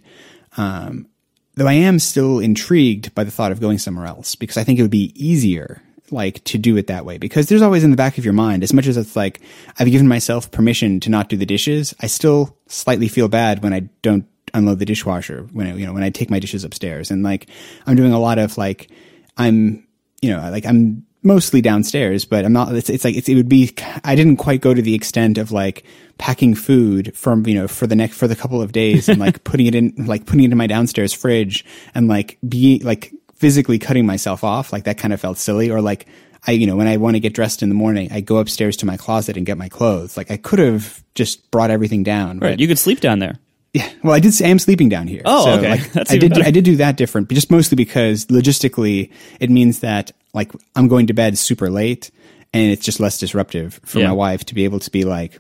um, 0.58 1.08
though 1.56 1.68
I 1.68 1.74
am 1.74 2.00
still 2.00 2.40
intrigued 2.40 3.16
by 3.16 3.24
the 3.24 3.32
thought 3.32 3.52
of 3.52 3.60
going 3.60 3.78
somewhere 3.78 4.06
else 4.06 4.36
because 4.36 4.58
I 4.58 4.64
think 4.64 4.80
it 4.80 4.82
would 4.82 4.92
be 4.92 5.12
easier 5.16 5.82
like 6.12 6.44
to 6.44 6.58
do 6.58 6.78
it 6.78 6.88
that 6.88 7.06
way 7.06 7.18
because 7.18 7.48
there's 7.48 7.64
always 7.64 7.84
in 7.84 7.90
the 7.90 7.98
back 7.98 8.18
of 8.18 8.26
your 8.26 8.34
mind 8.34 8.62
as 8.62 8.74
much 8.74 8.86
as 8.86 8.96
it's 8.96 9.16
like 9.16 9.42
I've 9.80 9.90
given 9.90 10.08
myself 10.08 10.52
permission 10.52 11.00
to 11.00 11.10
not 11.10 11.30
do 11.30 11.38
the 11.38 11.48
dishes 11.48 11.96
I 12.00 12.08
still 12.08 12.56
slightly 12.68 13.08
feel 13.08 13.28
bad 13.28 13.64
when 13.64 13.74
I 13.74 13.82
don't 14.04 14.28
unload 14.54 14.80
the 14.80 14.86
dishwasher 14.86 15.48
when 15.52 15.68
I, 15.68 15.76
you 15.76 15.86
know 15.86 15.94
when 15.94 16.04
I 16.04 16.12
take 16.12 16.30
my 16.30 16.40
dishes 16.40 16.64
upstairs 16.64 17.10
and 17.10 17.24
like 17.24 17.48
I'm 17.88 17.96
doing 17.96 18.12
a 18.12 18.20
lot 18.20 18.38
of 18.38 18.58
like 18.58 18.92
I'm 19.36 19.88
you 20.22 20.30
know 20.30 20.50
like 20.52 20.66
I'm 20.66 21.05
mostly 21.26 21.62
downstairs 21.62 22.24
but 22.26 22.46
I'm 22.46 22.54
not 22.54 22.74
it's, 22.74 22.90
it's 22.90 23.04
like 23.04 23.16
it's, 23.16 23.28
it 23.28 23.36
would 23.36 23.50
be 23.50 23.74
I 24.04 24.16
didn't 24.16 24.38
quite 24.38 24.62
go 24.62 24.74
to 24.74 24.82
the 24.82 24.94
extent 24.94 25.38
of 25.38 25.52
like 25.52 25.84
packing 26.18 26.56
food 26.56 27.16
from 27.16 27.46
you 27.46 27.56
know 27.56 27.68
for 27.68 27.88
the 27.88 27.96
next 27.96 28.18
for 28.18 28.28
the 28.28 28.36
couple 28.36 28.62
of 28.62 28.72
days 28.72 29.10
and 29.10 29.20
like 29.20 29.44
putting 29.44 29.66
it 29.66 29.76
in 29.76 29.94
like 29.98 30.26
putting 30.26 30.46
it 30.46 30.52
in 30.52 30.58
my 30.58 30.68
downstairs 30.68 31.12
fridge 31.12 31.66
and 31.94 32.08
like 32.08 32.38
be 32.48 32.80
like 32.80 33.12
physically 33.36 33.78
cutting 33.78 34.06
myself 34.06 34.44
off, 34.44 34.74
like 34.74 34.86
that 34.86 34.98
kind 34.98 35.14
of 35.14 35.22
felt 35.22 35.38
silly. 35.38 35.70
Or 35.70 35.82
like 35.82 36.08
I, 36.48 36.52
you 36.52 36.68
know, 36.68 36.76
when 36.76 36.88
I 36.88 36.98
want 36.98 37.16
to 37.16 37.20
get 37.20 37.34
dressed 37.34 37.62
in 37.62 37.70
the 37.70 37.76
morning, 37.76 38.12
I 38.12 38.22
go 38.22 38.38
upstairs 38.38 38.78
to 38.78 38.86
my 38.86 38.98
closet 38.98 39.38
and 39.38 39.46
get 39.46 39.58
my 39.58 39.70
clothes. 39.70 40.18
Like 40.18 40.32
I 40.32 40.38
could 40.38 40.60
have 40.60 41.04
just 41.14 41.52
brought 41.52 41.72
everything 41.72 42.04
down. 42.04 42.40
Right. 42.40 42.60
You 42.60 42.68
could 42.68 42.80
sleep 42.80 43.02
down 43.02 43.20
there. 43.20 43.38
Yeah. 43.74 43.92
Well, 44.04 44.14
I 44.14 44.20
did 44.20 44.34
say 44.34 44.50
I'm 44.50 44.60
sleeping 44.60 44.88
down 44.88 45.08
here. 45.08 45.22
Oh, 45.26 45.46
so, 45.46 45.52
okay. 45.60 45.70
Like, 45.70 45.98
I 46.10 46.18
did. 46.18 46.30
better. 46.30 46.44
I 46.46 46.52
did 46.52 46.64
do 46.64 46.78
that 46.78 46.96
different, 46.96 47.28
but 47.28 47.36
just 47.36 47.52
mostly 47.52 47.76
because 47.76 48.26
logistically, 48.28 49.12
it 49.42 49.50
means 49.50 49.82
that 49.82 50.12
like 50.36 50.52
I'm 50.76 50.88
going 50.88 51.08
to 51.08 51.14
bed 51.14 51.38
super 51.40 51.72
late, 51.72 52.12
and 52.54 52.72
it's 52.72 52.86
just 52.86 53.00
less 53.00 53.18
disruptive 53.18 53.80
for 53.84 54.00
Yeah. 54.00 54.08
my 54.10 54.14
wife 54.14 54.46
to 54.46 54.54
be 54.56 54.66
able 54.66 54.80
to 54.82 54.92
be 54.92 55.04
like, 55.04 55.40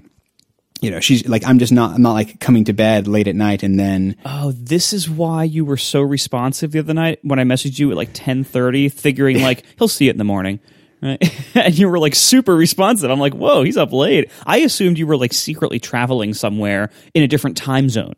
you 0.81 0.89
know, 0.91 0.99
she's 0.99 1.27
like, 1.27 1.45
I'm 1.47 1.59
just 1.59 1.71
not. 1.71 1.95
I'm 1.95 2.01
not 2.01 2.13
like 2.13 2.39
coming 2.39 2.63
to 2.65 2.73
bed 2.73 3.07
late 3.07 3.27
at 3.27 3.35
night 3.35 3.63
and 3.63 3.79
then 3.79 4.15
Oh, 4.25 4.51
this 4.51 4.91
is 4.93 5.09
why 5.09 5.43
you 5.43 5.63
were 5.65 5.77
so 5.77 6.01
responsive 6.01 6.71
the 6.71 6.79
other 6.79 6.93
night 6.93 7.19
when 7.23 7.39
I 7.39 7.43
messaged 7.43 7.77
you 7.79 7.91
at 7.91 7.97
like 7.97 8.09
ten 8.13 8.43
thirty, 8.43 8.89
figuring 8.89 9.41
like 9.41 9.63
he'll 9.77 9.87
see 9.87 10.07
it 10.07 10.11
in 10.11 10.17
the 10.17 10.23
morning. 10.23 10.59
Right? 11.01 11.21
and 11.55 11.77
you 11.77 11.87
were 11.89 11.99
like 11.99 12.15
super 12.15 12.55
responsive. 12.55 13.11
I'm 13.11 13.19
like, 13.19 13.33
whoa, 13.33 13.63
he's 13.63 13.77
up 13.77 13.91
late. 13.93 14.29
I 14.45 14.57
assumed 14.59 14.97
you 14.97 15.05
were 15.07 15.17
like 15.17 15.33
secretly 15.33 15.79
traveling 15.79 16.33
somewhere 16.33 16.89
in 17.13 17.21
a 17.23 17.27
different 17.27 17.57
time 17.57 17.89
zone. 17.89 18.15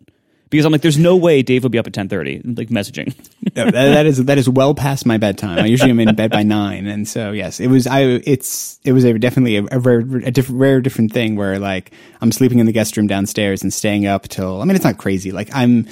Because 0.49 0.65
I'm 0.65 0.71
like, 0.71 0.81
there's 0.81 0.97
no 0.97 1.15
way 1.15 1.41
Dave 1.41 1.63
would 1.63 1.71
be 1.71 1.77
up 1.77 1.87
at 1.87 1.93
ten 1.93 2.09
thirty, 2.09 2.41
like 2.43 2.69
messaging. 2.69 3.15
No, 3.55 3.63
that, 3.63 3.71
that 3.71 4.05
is 4.05 4.23
that 4.25 4.37
is 4.37 4.47
well 4.47 4.75
past 4.75 5.05
my 5.05 5.17
bedtime. 5.17 5.57
I 5.57 5.65
usually 5.65 5.89
am 5.89 5.99
in 5.99 6.13
bed 6.13 6.29
by 6.29 6.43
nine, 6.43 6.85
and 6.85 7.07
so 7.07 7.31
yes, 7.31 7.59
it 7.59 7.67
was. 7.67 7.87
I 7.87 8.01
it's 8.01 8.77
it 8.83 8.91
was 8.91 9.03
a 9.03 9.17
definitely 9.17 9.55
a, 9.57 9.65
a 9.71 9.79
rare 9.79 9.99
a 9.99 10.29
different 10.29 10.59
rare 10.59 10.79
different 10.79 11.11
thing 11.11 11.35
where 11.35 11.57
like 11.57 11.91
I'm 12.21 12.31
sleeping 12.31 12.59
in 12.59 12.67
the 12.67 12.71
guest 12.71 12.97
room 12.97 13.07
downstairs 13.07 13.63
and 13.63 13.73
staying 13.73 14.05
up 14.05 14.27
till. 14.27 14.61
I 14.61 14.65
mean, 14.65 14.75
it's 14.75 14.85
not 14.85 14.97
crazy. 14.97 15.31
Like 15.31 15.49
I'm, 15.53 15.87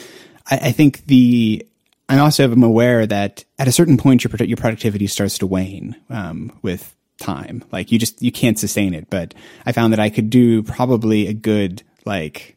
I, 0.51 0.57
I 0.63 0.71
think 0.73 1.05
the. 1.07 1.65
I 2.07 2.19
also 2.19 2.51
am 2.51 2.61
aware 2.61 3.07
that 3.07 3.45
at 3.57 3.67
a 3.67 3.71
certain 3.71 3.97
point 3.97 4.23
your 4.23 4.31
your 4.45 4.57
productivity 4.57 5.07
starts 5.07 5.39
to 5.39 5.47
wane 5.47 5.95
um, 6.11 6.51
with 6.61 6.95
time. 7.19 7.63
Like 7.71 7.91
you 7.91 7.99
just 7.99 8.21
you 8.21 8.31
can't 8.31 8.59
sustain 8.59 8.93
it. 8.93 9.09
But 9.09 9.33
I 9.65 9.71
found 9.71 9.93
that 9.93 9.99
I 9.99 10.09
could 10.09 10.29
do 10.29 10.61
probably 10.61 11.27
a 11.27 11.33
good 11.33 11.83
like 12.05 12.54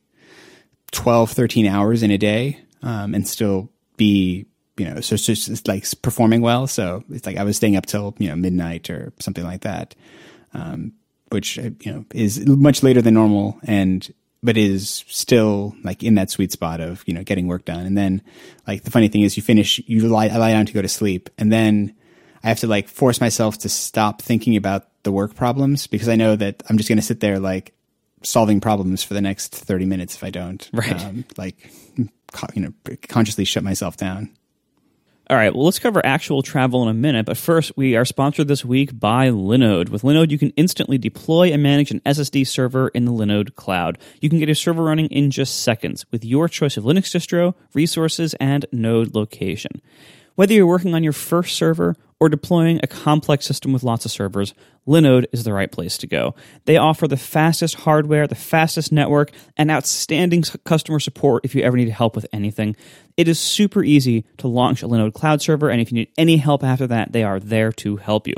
12, 0.92 1.32
13 1.32 1.66
hours 1.66 2.02
in 2.02 2.10
a 2.10 2.18
day 2.18 2.60
um, 2.82 3.14
and 3.14 3.26
still 3.26 3.70
be, 3.96 4.46
you 4.76 4.88
know, 4.88 5.00
so 5.00 5.14
it's 5.14 5.26
just 5.26 5.48
it's 5.48 5.66
like 5.66 5.84
performing 6.02 6.40
well. 6.40 6.66
So 6.66 7.04
it's 7.10 7.26
like 7.26 7.36
I 7.36 7.44
was 7.44 7.56
staying 7.56 7.76
up 7.76 7.86
till, 7.86 8.14
you 8.18 8.28
know, 8.28 8.36
midnight 8.36 8.90
or 8.90 9.12
something 9.18 9.44
like 9.44 9.62
that, 9.62 9.94
um, 10.54 10.92
which, 11.30 11.58
uh, 11.58 11.70
you 11.80 11.92
know, 11.92 12.04
is 12.14 12.46
much 12.46 12.82
later 12.82 13.02
than 13.02 13.14
normal 13.14 13.58
and, 13.64 14.12
but 14.42 14.56
is 14.56 15.04
still 15.08 15.74
like 15.82 16.04
in 16.04 16.14
that 16.14 16.30
sweet 16.30 16.52
spot 16.52 16.80
of, 16.80 17.02
you 17.06 17.12
know, 17.12 17.24
getting 17.24 17.48
work 17.48 17.64
done. 17.64 17.84
And 17.84 17.98
then 17.98 18.22
like 18.66 18.84
the 18.84 18.90
funny 18.90 19.08
thing 19.08 19.22
is 19.22 19.36
you 19.36 19.42
finish, 19.42 19.80
you 19.86 20.06
lie, 20.08 20.28
I 20.28 20.36
lie 20.36 20.52
down 20.52 20.66
to 20.66 20.72
go 20.72 20.80
to 20.80 20.88
sleep 20.88 21.28
and 21.38 21.52
then 21.52 21.94
I 22.42 22.48
have 22.48 22.60
to 22.60 22.68
like 22.68 22.88
force 22.88 23.20
myself 23.20 23.58
to 23.58 23.68
stop 23.68 24.22
thinking 24.22 24.56
about 24.56 24.88
the 25.02 25.12
work 25.12 25.34
problems 25.34 25.86
because 25.86 26.08
I 26.08 26.16
know 26.16 26.36
that 26.36 26.62
I'm 26.68 26.76
just 26.76 26.88
going 26.88 26.98
to 26.98 27.04
sit 27.04 27.20
there 27.20 27.38
like 27.38 27.74
solving 28.22 28.60
problems 28.60 29.02
for 29.02 29.14
the 29.14 29.20
next 29.20 29.54
30 29.54 29.86
minutes 29.86 30.14
if 30.16 30.24
I 30.24 30.30
don't. 30.30 30.68
Right. 30.72 31.04
Um, 31.04 31.24
like, 31.36 31.70
you 32.54 32.62
know, 32.62 32.96
consciously 33.08 33.44
shut 33.44 33.62
myself 33.62 33.96
down. 33.96 34.30
All 35.30 35.36
right, 35.36 35.54
well, 35.54 35.66
let's 35.66 35.78
cover 35.78 36.00
actual 36.06 36.42
travel 36.42 36.82
in 36.82 36.88
a 36.88 36.94
minute, 36.94 37.26
but 37.26 37.36
first, 37.36 37.76
we 37.76 37.96
are 37.96 38.06
sponsored 38.06 38.48
this 38.48 38.64
week 38.64 38.98
by 38.98 39.28
Linode. 39.28 39.90
With 39.90 40.00
Linode, 40.00 40.30
you 40.30 40.38
can 40.38 40.54
instantly 40.56 40.96
deploy 40.96 41.52
and 41.52 41.62
manage 41.62 41.90
an 41.90 42.00
SSD 42.06 42.46
server 42.46 42.88
in 42.88 43.04
the 43.04 43.12
Linode 43.12 43.54
cloud. 43.54 43.98
You 44.22 44.30
can 44.30 44.38
get 44.38 44.48
a 44.48 44.54
server 44.54 44.82
running 44.82 45.08
in 45.08 45.30
just 45.30 45.60
seconds 45.60 46.06
with 46.10 46.24
your 46.24 46.48
choice 46.48 46.78
of 46.78 46.84
Linux 46.84 47.14
distro, 47.14 47.54
resources, 47.74 48.32
and 48.40 48.64
node 48.72 49.14
location. 49.14 49.82
Whether 50.36 50.54
you're 50.54 50.66
working 50.66 50.94
on 50.94 51.04
your 51.04 51.12
first 51.12 51.56
server 51.56 51.94
or 52.20 52.28
deploying 52.28 52.80
a 52.82 52.86
complex 52.86 53.46
system 53.46 53.72
with 53.72 53.82
lots 53.82 54.04
of 54.04 54.10
servers, 54.10 54.54
Linode 54.86 55.26
is 55.32 55.44
the 55.44 55.52
right 55.52 55.70
place 55.70 55.98
to 55.98 56.06
go. 56.06 56.34
They 56.64 56.76
offer 56.76 57.06
the 57.06 57.16
fastest 57.16 57.76
hardware, 57.76 58.26
the 58.26 58.34
fastest 58.34 58.90
network, 58.90 59.30
and 59.56 59.70
outstanding 59.70 60.42
customer 60.64 60.98
support 60.98 61.44
if 61.44 61.54
you 61.54 61.62
ever 61.62 61.76
need 61.76 61.90
help 61.90 62.16
with 62.16 62.26
anything. 62.32 62.74
It 63.18 63.26
is 63.26 63.40
super 63.40 63.82
easy 63.82 64.24
to 64.36 64.46
launch 64.46 64.84
a 64.84 64.86
Linode 64.86 65.12
cloud 65.12 65.42
server, 65.42 65.70
and 65.70 65.80
if 65.80 65.90
you 65.90 65.96
need 65.96 66.12
any 66.16 66.36
help 66.36 66.62
after 66.62 66.86
that, 66.86 67.10
they 67.10 67.24
are 67.24 67.40
there 67.40 67.72
to 67.72 67.96
help 67.96 68.28
you. 68.28 68.34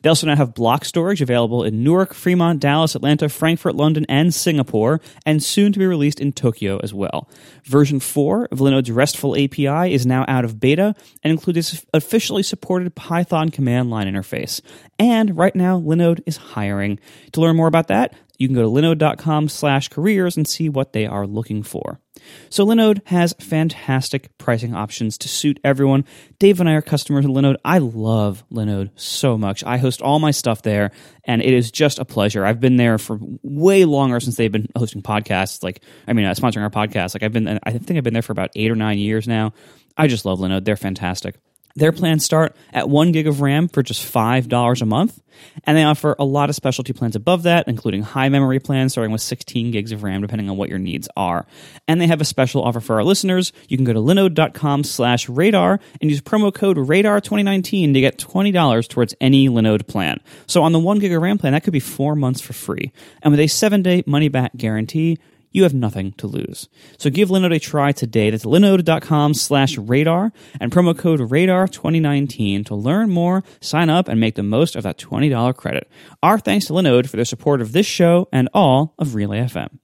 They 0.00 0.08
also 0.08 0.26
now 0.26 0.34
have 0.34 0.54
block 0.54 0.86
storage 0.86 1.20
available 1.20 1.62
in 1.62 1.84
Newark, 1.84 2.14
Fremont, 2.14 2.58
Dallas, 2.58 2.94
Atlanta, 2.94 3.28
Frankfurt, 3.28 3.74
London, 3.74 4.06
and 4.08 4.32
Singapore, 4.32 5.02
and 5.26 5.42
soon 5.42 5.74
to 5.74 5.78
be 5.78 5.86
released 5.86 6.20
in 6.20 6.32
Tokyo 6.32 6.78
as 6.82 6.94
well. 6.94 7.28
Version 7.64 8.00
4 8.00 8.48
of 8.50 8.60
Linode's 8.60 8.90
RESTful 8.90 9.36
API 9.36 9.92
is 9.92 10.06
now 10.06 10.24
out 10.26 10.46
of 10.46 10.58
beta 10.58 10.94
and 11.22 11.30
includes 11.30 11.84
officially 11.92 12.42
supported 12.42 12.94
Python 12.94 13.50
command 13.50 13.90
line 13.90 14.06
interface. 14.06 14.62
And 14.98 15.36
right 15.36 15.54
now, 15.54 15.78
Linode 15.78 16.20
is 16.24 16.38
hiring. 16.38 16.98
To 17.32 17.42
learn 17.42 17.56
more 17.56 17.68
about 17.68 17.88
that, 17.88 18.14
you 18.38 18.48
can 18.48 18.54
go 18.54 18.62
to 18.62 18.68
linode.com 18.68 19.48
slash 19.48 19.88
careers 19.88 20.36
and 20.36 20.46
see 20.46 20.68
what 20.68 20.92
they 20.92 21.06
are 21.06 21.26
looking 21.26 21.62
for. 21.62 22.00
So 22.48 22.66
Linode 22.66 23.06
has 23.06 23.34
fantastic 23.38 24.36
pricing 24.38 24.74
options 24.74 25.18
to 25.18 25.28
suit 25.28 25.60
everyone. 25.62 26.04
Dave 26.38 26.60
and 26.60 26.68
I 26.68 26.72
are 26.72 26.82
customers 26.82 27.24
of 27.24 27.30
Linode. 27.32 27.56
I 27.64 27.78
love 27.78 28.44
Linode 28.50 28.90
so 28.96 29.36
much. 29.36 29.62
I 29.64 29.78
host 29.78 30.00
all 30.00 30.18
my 30.18 30.30
stuff 30.30 30.62
there, 30.62 30.90
and 31.24 31.42
it 31.42 31.52
is 31.52 31.70
just 31.70 31.98
a 31.98 32.04
pleasure. 32.04 32.44
I've 32.44 32.60
been 32.60 32.76
there 32.76 32.98
for 32.98 33.18
way 33.42 33.84
longer 33.84 34.20
since 34.20 34.36
they've 34.36 34.50
been 34.50 34.68
hosting 34.76 35.02
podcasts. 35.02 35.62
Like, 35.62 35.82
I 36.06 36.12
mean, 36.12 36.24
uh, 36.24 36.34
sponsoring 36.34 36.62
our 36.62 36.70
podcast. 36.70 37.14
Like, 37.14 37.22
I've 37.22 37.32
been, 37.32 37.58
I 37.62 37.72
think 37.72 37.98
I've 37.98 38.04
been 38.04 38.14
there 38.14 38.22
for 38.22 38.32
about 38.32 38.50
eight 38.54 38.70
or 38.70 38.76
nine 38.76 38.98
years 38.98 39.28
now. 39.28 39.52
I 39.96 40.06
just 40.06 40.24
love 40.24 40.38
Linode. 40.38 40.64
They're 40.64 40.76
fantastic. 40.76 41.36
Their 41.76 41.90
plans 41.90 42.24
start 42.24 42.54
at 42.72 42.88
one 42.88 43.10
gig 43.10 43.26
of 43.26 43.40
RAM 43.40 43.66
for 43.66 43.82
just 43.82 44.00
$5 44.00 44.80
a 44.80 44.86
month, 44.86 45.20
and 45.64 45.76
they 45.76 45.82
offer 45.82 46.14
a 46.20 46.24
lot 46.24 46.48
of 46.48 46.54
specialty 46.54 46.92
plans 46.92 47.16
above 47.16 47.42
that, 47.42 47.66
including 47.66 48.02
high 48.02 48.28
memory 48.28 48.60
plans 48.60 48.92
starting 48.92 49.10
with 49.10 49.20
16 49.20 49.72
gigs 49.72 49.90
of 49.90 50.04
RAM, 50.04 50.20
depending 50.20 50.48
on 50.48 50.56
what 50.56 50.68
your 50.68 50.78
needs 50.78 51.08
are. 51.16 51.46
And 51.88 52.00
they 52.00 52.06
have 52.06 52.20
a 52.20 52.24
special 52.24 52.62
offer 52.62 52.78
for 52.78 52.94
our 52.94 53.02
listeners. 53.02 53.52
You 53.68 53.76
can 53.76 53.84
go 53.84 53.92
to 53.92 53.98
linode.com 53.98 54.84
slash 54.84 55.28
radar 55.28 55.80
and 56.00 56.10
use 56.10 56.20
promo 56.20 56.54
code 56.54 56.76
radar2019 56.76 57.92
to 57.94 58.00
get 58.00 58.18
$20 58.18 58.88
towards 58.88 59.14
any 59.20 59.48
Linode 59.48 59.88
plan. 59.88 60.20
So 60.46 60.62
on 60.62 60.70
the 60.70 60.78
one 60.78 61.00
gig 61.00 61.12
of 61.12 61.22
RAM 61.22 61.38
plan, 61.38 61.54
that 61.54 61.64
could 61.64 61.72
be 61.72 61.80
four 61.80 62.14
months 62.14 62.40
for 62.40 62.52
free. 62.52 62.92
And 63.22 63.32
with 63.32 63.40
a 63.40 63.48
seven 63.48 63.82
day 63.82 64.04
money 64.06 64.28
back 64.28 64.56
guarantee, 64.56 65.18
you 65.54 65.62
have 65.62 65.72
nothing 65.72 66.12
to 66.14 66.26
lose. 66.26 66.68
So 66.98 67.08
give 67.08 67.30
Linode 67.30 67.54
a 67.54 67.58
try 67.60 67.92
today. 67.92 68.28
That's 68.28 68.44
linode.com 68.44 69.34
slash 69.34 69.78
radar 69.78 70.32
and 70.60 70.70
promo 70.70 70.98
code 70.98 71.20
radar2019 71.20 72.66
to 72.66 72.74
learn 72.74 73.08
more, 73.08 73.44
sign 73.60 73.88
up, 73.88 74.08
and 74.08 74.20
make 74.20 74.34
the 74.34 74.42
most 74.42 74.76
of 74.76 74.82
that 74.82 74.98
$20 74.98 75.56
credit. 75.56 75.88
Our 76.22 76.38
thanks 76.38 76.66
to 76.66 76.72
Linode 76.72 77.08
for 77.08 77.16
their 77.16 77.24
support 77.24 77.62
of 77.62 77.72
this 77.72 77.86
show 77.86 78.28
and 78.32 78.48
all 78.52 78.94
of 78.98 79.14
Relay 79.14 79.38
FM. 79.38 79.78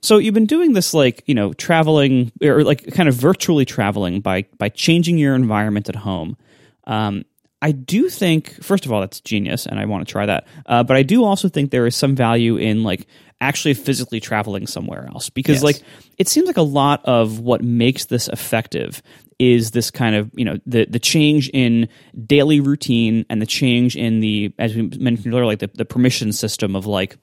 So 0.00 0.18
you've 0.18 0.32
been 0.32 0.46
doing 0.46 0.72
this 0.72 0.94
like, 0.94 1.24
you 1.26 1.34
know, 1.34 1.52
traveling 1.52 2.32
or 2.42 2.62
like 2.62 2.94
kind 2.94 3.08
of 3.08 3.14
virtually 3.16 3.64
traveling 3.64 4.20
by 4.20 4.46
by 4.56 4.70
changing 4.70 5.18
your 5.18 5.34
environment 5.34 5.88
at 5.88 5.96
home. 5.96 6.36
Um, 6.86 7.24
I 7.62 7.72
do 7.72 8.08
think, 8.08 8.62
first 8.62 8.86
of 8.86 8.92
all, 8.92 9.00
that's 9.00 9.20
genius, 9.20 9.66
and 9.66 9.78
I 9.78 9.84
want 9.84 10.06
to 10.06 10.10
try 10.10 10.26
that. 10.26 10.46
Uh, 10.64 10.82
but 10.82 10.96
I 10.96 11.02
do 11.02 11.24
also 11.24 11.48
think 11.48 11.70
there 11.70 11.86
is 11.86 11.94
some 11.94 12.16
value 12.16 12.56
in 12.56 12.82
like 12.82 13.06
actually 13.40 13.74
physically 13.74 14.20
traveling 14.20 14.66
somewhere 14.66 15.08
else 15.12 15.30
because 15.30 15.56
yes. 15.56 15.62
like 15.62 15.82
it 16.18 16.28
seems 16.28 16.46
like 16.46 16.56
a 16.56 16.62
lot 16.62 17.04
of 17.04 17.40
what 17.40 17.62
makes 17.62 18.06
this 18.06 18.28
effective 18.28 19.02
is 19.38 19.70
this 19.70 19.90
kind 19.90 20.14
of 20.14 20.30
you 20.34 20.44
know 20.44 20.58
the 20.66 20.84
the 20.84 20.98
change 20.98 21.48
in 21.54 21.88
daily 22.26 22.60
routine 22.60 23.24
and 23.30 23.40
the 23.40 23.46
change 23.46 23.96
in 23.96 24.20
the 24.20 24.52
as 24.58 24.74
we 24.76 24.82
mentioned 24.98 25.32
earlier 25.32 25.46
like 25.46 25.60
the, 25.60 25.70
the 25.74 25.86
permission 25.86 26.32
system 26.32 26.76
of 26.76 26.84
like 26.84 27.16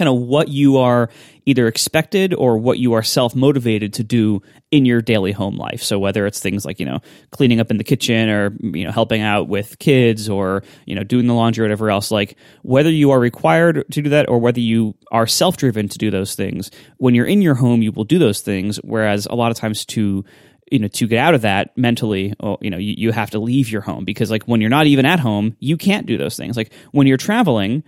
kind 0.00 0.08
of 0.08 0.16
what 0.16 0.48
you 0.48 0.78
are 0.78 1.10
either 1.44 1.68
expected 1.68 2.32
or 2.32 2.56
what 2.56 2.78
you 2.78 2.94
are 2.94 3.02
self 3.02 3.36
motivated 3.36 3.92
to 3.92 4.02
do 4.02 4.40
in 4.70 4.86
your 4.86 5.02
daily 5.02 5.30
home 5.30 5.58
life. 5.58 5.82
So 5.82 5.98
whether 5.98 6.26
it's 6.26 6.40
things 6.40 6.64
like 6.64 6.80
you 6.80 6.86
know 6.86 7.00
cleaning 7.32 7.60
up 7.60 7.70
in 7.70 7.76
the 7.76 7.84
kitchen 7.84 8.30
or 8.30 8.56
you 8.60 8.86
know 8.86 8.92
helping 8.92 9.20
out 9.20 9.46
with 9.46 9.78
kids 9.78 10.30
or 10.30 10.62
you 10.86 10.94
know 10.94 11.04
doing 11.04 11.26
the 11.26 11.34
laundry 11.34 11.62
or 11.62 11.66
whatever 11.66 11.90
else, 11.90 12.10
like 12.10 12.38
whether 12.62 12.90
you 12.90 13.10
are 13.10 13.20
required 13.20 13.84
to 13.90 14.00
do 14.00 14.08
that 14.08 14.26
or 14.30 14.38
whether 14.38 14.60
you 14.60 14.94
are 15.12 15.26
self 15.26 15.58
driven 15.58 15.86
to 15.86 15.98
do 15.98 16.10
those 16.10 16.34
things, 16.34 16.70
when 16.96 17.14
you're 17.14 17.26
in 17.26 17.42
your 17.42 17.56
home, 17.56 17.82
you 17.82 17.92
will 17.92 18.04
do 18.04 18.18
those 18.18 18.40
things. 18.40 18.78
Whereas 18.78 19.26
a 19.26 19.34
lot 19.34 19.50
of 19.50 19.58
times 19.58 19.84
to 19.86 20.24
you 20.70 20.78
know 20.78 20.88
to 20.88 21.06
get 21.06 21.18
out 21.18 21.34
of 21.34 21.42
that 21.42 21.76
mentally 21.76 22.32
oh, 22.40 22.56
you 22.62 22.70
know 22.70 22.78
you, 22.78 22.94
you 22.96 23.12
have 23.12 23.30
to 23.30 23.38
leave 23.38 23.68
your 23.68 23.82
home 23.82 24.06
because 24.06 24.30
like 24.30 24.44
when 24.44 24.62
you're 24.62 24.70
not 24.70 24.86
even 24.86 25.04
at 25.04 25.20
home 25.20 25.56
you 25.58 25.76
can't 25.76 26.06
do 26.06 26.16
those 26.16 26.36
things 26.36 26.56
like 26.56 26.72
when 26.92 27.06
you're 27.06 27.16
traveling 27.16 27.82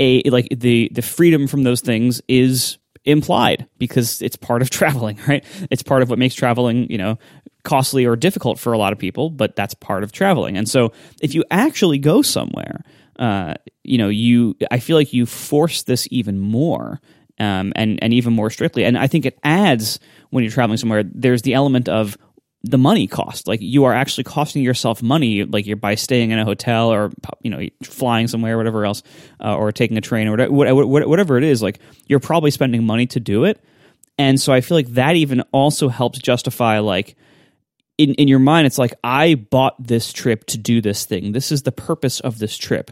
a 0.00 0.22
like 0.30 0.48
the 0.50 0.90
the 0.92 1.02
freedom 1.02 1.46
from 1.46 1.62
those 1.62 1.80
things 1.80 2.20
is 2.26 2.78
implied 3.04 3.66
because 3.78 4.20
it's 4.22 4.36
part 4.36 4.62
of 4.62 4.70
traveling, 4.80 5.18
right? 5.28 5.44
It's 5.70 5.82
part 5.82 6.02
of 6.02 6.10
what 6.10 6.18
makes 6.18 6.34
traveling, 6.34 6.90
you 6.90 6.98
know, 6.98 7.18
costly 7.62 8.06
or 8.06 8.16
difficult 8.16 8.58
for 8.58 8.72
a 8.72 8.78
lot 8.78 8.92
of 8.92 8.98
people, 8.98 9.30
but 9.30 9.54
that's 9.54 9.74
part 9.74 10.02
of 10.02 10.10
traveling. 10.10 10.56
And 10.56 10.68
so 10.68 10.92
if 11.22 11.34
you 11.34 11.44
actually 11.50 11.98
go 11.98 12.22
somewhere, 12.22 12.82
uh, 13.18 13.54
you 13.84 13.98
know, 13.98 14.08
you 14.08 14.56
I 14.70 14.78
feel 14.78 14.96
like 14.96 15.12
you 15.12 15.26
force 15.26 15.82
this 15.84 16.08
even 16.10 16.40
more. 16.40 17.00
Um, 17.38 17.72
and 17.74 17.98
and 18.02 18.12
even 18.12 18.34
more 18.34 18.50
strictly, 18.50 18.84
and 18.84 18.98
I 18.98 19.06
think 19.06 19.24
it 19.24 19.38
adds 19.42 19.98
when 20.28 20.44
you're 20.44 20.52
traveling 20.52 20.76
somewhere. 20.76 21.02
There's 21.02 21.40
the 21.40 21.54
element 21.54 21.88
of 21.88 22.18
the 22.62 22.78
money 22.78 23.06
cost. 23.06 23.48
Like 23.48 23.60
you 23.62 23.84
are 23.84 23.94
actually 23.94 24.24
costing 24.24 24.62
yourself 24.62 25.02
money 25.02 25.44
like 25.44 25.66
you're 25.66 25.76
by 25.76 25.94
staying 25.94 26.30
in 26.30 26.38
a 26.38 26.44
hotel 26.44 26.92
or 26.92 27.10
you 27.42 27.50
know 27.50 27.66
flying 27.82 28.28
somewhere 28.28 28.54
or 28.54 28.58
whatever 28.58 28.84
else 28.84 29.02
uh, 29.42 29.56
or 29.56 29.72
taking 29.72 29.96
a 29.96 30.00
train 30.00 30.28
or 30.28 30.50
whatever, 30.50 30.86
whatever 30.86 31.38
it 31.38 31.44
is 31.44 31.62
like 31.62 31.78
you're 32.06 32.20
probably 32.20 32.50
spending 32.50 32.84
money 32.84 33.06
to 33.06 33.20
do 33.20 33.44
it. 33.44 33.62
And 34.18 34.38
so 34.38 34.52
i 34.52 34.60
feel 34.60 34.76
like 34.76 34.88
that 34.88 35.16
even 35.16 35.40
also 35.52 35.88
helps 35.88 36.18
justify 36.18 36.80
like 36.80 37.16
in, 37.96 38.14
in 38.14 38.28
your 38.28 38.38
mind 38.38 38.66
it's 38.66 38.78
like 38.78 38.92
i 39.02 39.34
bought 39.34 39.74
this 39.82 40.12
trip 40.12 40.44
to 40.46 40.58
do 40.58 40.82
this 40.82 41.06
thing. 41.06 41.32
This 41.32 41.50
is 41.50 41.62
the 41.62 41.72
purpose 41.72 42.20
of 42.20 42.38
this 42.38 42.56
trip. 42.56 42.90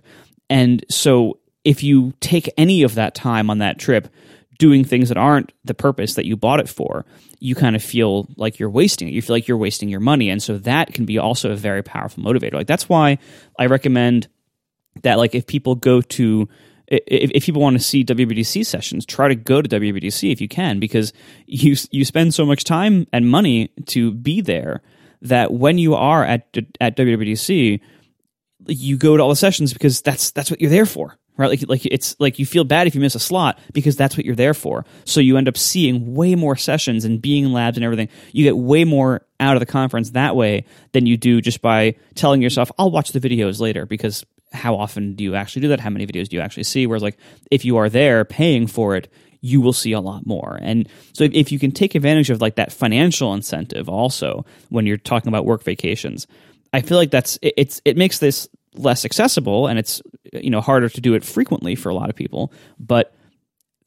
And 0.48 0.82
so 0.88 1.40
if 1.64 1.82
you 1.82 2.14
take 2.20 2.50
any 2.56 2.82
of 2.82 2.94
that 2.94 3.14
time 3.14 3.50
on 3.50 3.58
that 3.58 3.78
trip 3.78 4.08
doing 4.58 4.84
things 4.84 5.08
that 5.08 5.16
aren't 5.16 5.52
the 5.64 5.74
purpose 5.74 6.14
that 6.14 6.26
you 6.26 6.36
bought 6.36 6.60
it 6.60 6.68
for, 6.68 7.06
you 7.38 7.54
kind 7.54 7.76
of 7.76 7.82
feel 7.82 8.28
like 8.36 8.58
you're 8.58 8.70
wasting 8.70 9.08
it. 9.08 9.12
You 9.12 9.22
feel 9.22 9.36
like 9.36 9.48
you're 9.48 9.56
wasting 9.56 9.88
your 9.88 10.00
money. 10.00 10.28
And 10.28 10.42
so 10.42 10.58
that 10.58 10.92
can 10.92 11.04
be 11.04 11.18
also 11.18 11.52
a 11.52 11.56
very 11.56 11.82
powerful 11.82 12.22
motivator. 12.22 12.54
Like 12.54 12.66
that's 12.66 12.88
why 12.88 13.18
I 13.58 13.66
recommend 13.66 14.28
that 15.02 15.18
like 15.18 15.34
if 15.34 15.46
people 15.46 15.76
go 15.76 16.00
to 16.00 16.48
if, 16.88 17.30
if 17.34 17.44
people 17.44 17.60
want 17.60 17.76
to 17.76 17.82
see 17.82 18.02
WWDC 18.02 18.64
sessions, 18.64 19.04
try 19.04 19.28
to 19.28 19.34
go 19.34 19.60
to 19.60 19.68
WWDC 19.68 20.32
if 20.32 20.40
you 20.40 20.48
can, 20.48 20.80
because 20.80 21.12
you 21.46 21.76
you 21.90 22.04
spend 22.04 22.34
so 22.34 22.46
much 22.46 22.64
time 22.64 23.06
and 23.12 23.28
money 23.28 23.68
to 23.86 24.10
be 24.12 24.40
there 24.40 24.80
that 25.22 25.52
when 25.52 25.78
you 25.78 25.94
are 25.94 26.24
at 26.24 26.48
at 26.80 26.96
WWDC, 26.96 27.80
you 28.66 28.96
go 28.96 29.16
to 29.16 29.22
all 29.22 29.28
the 29.28 29.36
sessions 29.36 29.72
because 29.72 30.00
that's 30.00 30.30
that's 30.30 30.50
what 30.50 30.60
you're 30.60 30.70
there 30.70 30.86
for 30.86 31.17
right? 31.38 31.48
Like, 31.48 31.68
like 31.68 31.86
it's 31.86 32.16
like 32.18 32.38
you 32.38 32.44
feel 32.44 32.64
bad 32.64 32.86
if 32.86 32.94
you 32.94 33.00
miss 33.00 33.14
a 33.14 33.20
slot 33.20 33.58
because 33.72 33.96
that's 33.96 34.16
what 34.16 34.26
you're 34.26 34.34
there 34.34 34.54
for. 34.54 34.84
So 35.04 35.20
you 35.20 35.38
end 35.38 35.48
up 35.48 35.56
seeing 35.56 36.14
way 36.14 36.34
more 36.34 36.56
sessions 36.56 37.04
and 37.04 37.22
being 37.22 37.46
in 37.46 37.52
labs 37.52 37.78
and 37.78 37.84
everything. 37.84 38.08
You 38.32 38.44
get 38.44 38.58
way 38.58 38.84
more 38.84 39.24
out 39.40 39.56
of 39.56 39.60
the 39.60 39.66
conference 39.66 40.10
that 40.10 40.36
way 40.36 40.66
than 40.92 41.06
you 41.06 41.16
do 41.16 41.40
just 41.40 41.62
by 41.62 41.94
telling 42.14 42.42
yourself, 42.42 42.70
I'll 42.78 42.90
watch 42.90 43.12
the 43.12 43.20
videos 43.20 43.60
later 43.60 43.86
because 43.86 44.26
how 44.52 44.74
often 44.76 45.14
do 45.14 45.24
you 45.24 45.34
actually 45.34 45.62
do 45.62 45.68
that? 45.68 45.80
How 45.80 45.90
many 45.90 46.06
videos 46.06 46.28
do 46.28 46.36
you 46.36 46.42
actually 46.42 46.64
see? 46.64 46.86
Whereas 46.86 47.02
like 47.02 47.16
if 47.50 47.64
you 47.64 47.76
are 47.76 47.88
there 47.88 48.24
paying 48.24 48.66
for 48.66 48.96
it, 48.96 49.10
you 49.40 49.60
will 49.60 49.72
see 49.72 49.92
a 49.92 50.00
lot 50.00 50.26
more. 50.26 50.58
And 50.60 50.88
so 51.12 51.22
if, 51.22 51.32
if 51.32 51.52
you 51.52 51.60
can 51.60 51.70
take 51.70 51.94
advantage 51.94 52.30
of 52.30 52.40
like 52.40 52.56
that 52.56 52.72
financial 52.72 53.32
incentive 53.34 53.88
also 53.88 54.44
when 54.68 54.84
you're 54.86 54.96
talking 54.96 55.28
about 55.28 55.46
work 55.46 55.62
vacations, 55.62 56.26
I 56.72 56.80
feel 56.80 56.98
like 56.98 57.10
that's 57.10 57.38
it, 57.40 57.54
it's 57.56 57.80
it 57.84 57.96
makes 57.96 58.18
this 58.18 58.48
less 58.78 59.04
accessible 59.04 59.66
and 59.66 59.78
it's 59.78 60.00
you 60.32 60.50
know 60.50 60.60
harder 60.60 60.88
to 60.88 61.00
do 61.00 61.14
it 61.14 61.24
frequently 61.24 61.74
for 61.74 61.88
a 61.88 61.94
lot 61.94 62.08
of 62.08 62.16
people 62.16 62.52
but 62.78 63.14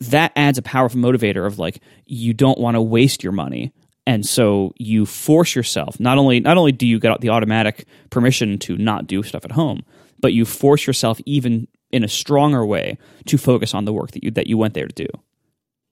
that 0.02 0.32
adds 0.36 0.58
a 0.58 0.64
powerful 0.64 1.00
motivator 1.00 1.46
of 1.46 1.60
like 1.60 1.80
you 2.06 2.34
don't 2.34 2.60
want 2.60 2.76
to 2.76 2.82
waste 2.82 3.24
your 3.24 3.32
money. 3.32 3.72
And 4.08 4.26
so 4.26 4.74
you 4.78 5.06
force 5.06 5.56
yourself 5.56 6.00
not 6.00 6.18
only 6.18 6.40
not 6.40 6.58
only 6.58 6.72
do 6.72 6.88
you 6.88 7.00
get 7.00 7.22
the 7.22 7.30
automatic 7.30 7.86
permission 8.10 8.58
to 8.60 8.76
not 8.78 9.06
do 9.06 9.22
stuff 9.22 9.46
at 9.46 9.52
home 9.52 9.84
but 10.20 10.34
you 10.34 10.44
force 10.44 10.86
yourself 10.86 11.20
even 11.26 11.68
in 11.92 12.04
a 12.04 12.08
stronger 12.08 12.66
way 12.66 12.98
to 13.26 13.38
focus 13.38 13.74
on 13.74 13.86
the 13.86 13.94
work 13.94 14.12
that 14.12 14.24
you 14.24 14.32
that 14.32 14.48
you 14.48 14.58
went 14.58 14.74
there 14.74 14.88
to 14.88 15.06
do. 15.06 15.08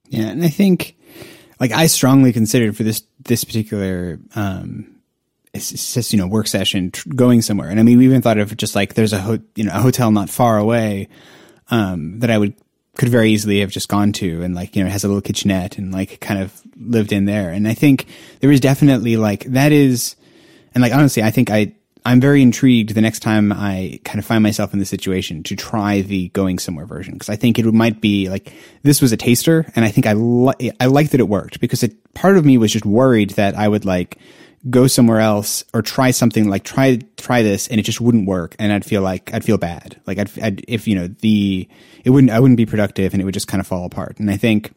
Yeah 0.08 0.26
and 0.26 0.44
i 0.44 0.48
think 0.48 0.96
like 1.60 1.70
i 1.70 1.86
strongly 1.86 2.32
considered 2.32 2.76
for 2.76 2.82
this 2.82 3.04
this 3.20 3.44
particular 3.44 4.18
um 4.34 4.99
it's 5.52 5.94
just 5.94 6.12
you 6.12 6.18
know 6.18 6.26
work 6.26 6.46
session 6.46 6.90
tr- 6.90 7.08
going 7.10 7.42
somewhere. 7.42 7.68
And 7.68 7.80
i 7.80 7.82
mean 7.82 7.98
we 7.98 8.04
even 8.04 8.22
thought 8.22 8.38
of 8.38 8.56
just 8.56 8.74
like 8.74 8.94
there's 8.94 9.12
a 9.12 9.20
ho- 9.20 9.38
you 9.54 9.64
know 9.64 9.72
a 9.72 9.80
hotel 9.80 10.10
not 10.10 10.30
far 10.30 10.58
away 10.58 11.08
um, 11.70 12.18
that 12.20 12.30
i 12.30 12.38
would 12.38 12.54
could 12.96 13.08
very 13.08 13.30
easily 13.30 13.60
have 13.60 13.70
just 13.70 13.88
gone 13.88 14.12
to 14.12 14.42
and 14.42 14.54
like 14.54 14.76
you 14.76 14.82
know 14.82 14.88
it 14.88 14.92
has 14.92 15.04
a 15.04 15.08
little 15.08 15.22
kitchenette 15.22 15.78
and 15.78 15.92
like 15.92 16.20
kind 16.20 16.40
of 16.42 16.60
lived 16.76 17.12
in 17.12 17.24
there. 17.24 17.50
And 17.50 17.66
i 17.68 17.74
think 17.74 18.06
there 18.40 18.50
is 18.50 18.60
definitely 18.60 19.16
like 19.16 19.44
that 19.44 19.72
is 19.72 20.16
and 20.74 20.82
like 20.82 20.92
honestly 20.92 21.22
i 21.22 21.30
think 21.30 21.50
i 21.50 21.74
I'm 22.04 22.20
very 22.20 22.40
intrigued 22.40 22.94
the 22.94 23.00
next 23.00 23.20
time 23.20 23.52
I 23.52 24.00
kind 24.04 24.18
of 24.18 24.24
find 24.24 24.42
myself 24.42 24.72
in 24.72 24.78
this 24.78 24.88
situation 24.88 25.42
to 25.44 25.56
try 25.56 26.00
the 26.00 26.28
going 26.28 26.58
somewhere 26.58 26.86
version. 26.86 27.14
Because 27.14 27.28
I 27.28 27.36
think 27.36 27.58
it 27.58 27.66
might 27.66 28.00
be 28.00 28.28
like 28.28 28.52
this 28.82 29.02
was 29.02 29.12
a 29.12 29.16
taster 29.16 29.70
and 29.76 29.84
I 29.84 29.90
think 29.90 30.06
I 30.06 30.14
li- 30.14 30.72
I 30.80 30.86
liked 30.86 31.12
that 31.12 31.20
it 31.20 31.28
worked 31.28 31.60
because 31.60 31.82
it, 31.82 32.14
part 32.14 32.36
of 32.36 32.44
me 32.44 32.56
was 32.56 32.72
just 32.72 32.86
worried 32.86 33.30
that 33.30 33.54
I 33.54 33.68
would 33.68 33.84
like 33.84 34.18
go 34.68 34.86
somewhere 34.86 35.20
else 35.20 35.64
or 35.72 35.80
try 35.80 36.10
something 36.10 36.48
like 36.48 36.64
try 36.64 36.98
try 37.16 37.42
this 37.42 37.66
and 37.68 37.80
it 37.80 37.82
just 37.84 38.00
wouldn't 38.00 38.26
work 38.26 38.54
and 38.58 38.72
I'd 38.72 38.84
feel 38.84 39.00
like 39.00 39.32
I'd 39.32 39.44
feel 39.44 39.56
bad. 39.56 39.98
Like 40.06 40.18
I'd, 40.18 40.42
I'd 40.42 40.64
if 40.68 40.86
you 40.86 40.94
know 40.94 41.06
the 41.06 41.66
it 42.04 42.10
wouldn't 42.10 42.30
I 42.30 42.40
wouldn't 42.40 42.58
be 42.58 42.66
productive 42.66 43.14
and 43.14 43.22
it 43.22 43.24
would 43.24 43.34
just 43.34 43.48
kind 43.48 43.60
of 43.60 43.66
fall 43.66 43.86
apart. 43.86 44.18
And 44.18 44.30
I 44.30 44.36
think 44.36 44.72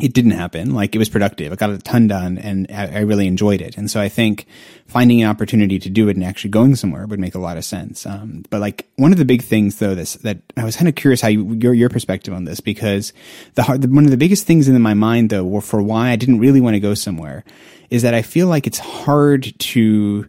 it 0.00 0.12
didn't 0.12 0.32
happen. 0.32 0.74
Like 0.74 0.94
it 0.94 0.98
was 0.98 1.08
productive. 1.08 1.52
I 1.52 1.56
got 1.56 1.70
a 1.70 1.78
ton 1.78 2.08
done 2.08 2.36
and 2.38 2.66
I, 2.70 3.00
really 3.00 3.28
enjoyed 3.28 3.60
it. 3.60 3.76
And 3.76 3.88
so 3.88 4.00
I 4.00 4.08
think 4.08 4.46
finding 4.86 5.22
an 5.22 5.28
opportunity 5.28 5.78
to 5.78 5.88
do 5.88 6.08
it 6.08 6.16
and 6.16 6.24
actually 6.24 6.50
going 6.50 6.74
somewhere 6.74 7.06
would 7.06 7.20
make 7.20 7.36
a 7.36 7.38
lot 7.38 7.56
of 7.56 7.64
sense. 7.64 8.04
Um, 8.04 8.44
but 8.50 8.60
like 8.60 8.88
one 8.96 9.12
of 9.12 9.18
the 9.18 9.24
big 9.24 9.42
things 9.42 9.78
though, 9.78 9.94
this, 9.94 10.14
that 10.16 10.38
I 10.56 10.64
was 10.64 10.76
kind 10.76 10.88
of 10.88 10.96
curious 10.96 11.20
how 11.20 11.28
you, 11.28 11.54
your, 11.54 11.74
your 11.74 11.88
perspective 11.88 12.34
on 12.34 12.44
this 12.44 12.60
because 12.60 13.12
the, 13.54 13.62
hard, 13.62 13.84
one 13.94 14.04
of 14.04 14.10
the 14.10 14.16
biggest 14.16 14.46
things 14.46 14.68
in 14.68 14.80
my 14.82 14.94
mind 14.94 15.30
though, 15.30 15.60
for 15.60 15.80
why 15.80 16.10
I 16.10 16.16
didn't 16.16 16.40
really 16.40 16.60
want 16.60 16.74
to 16.74 16.80
go 16.80 16.94
somewhere 16.94 17.44
is 17.88 18.02
that 18.02 18.14
I 18.14 18.22
feel 18.22 18.48
like 18.48 18.66
it's 18.66 18.78
hard 18.78 19.54
to 19.58 20.28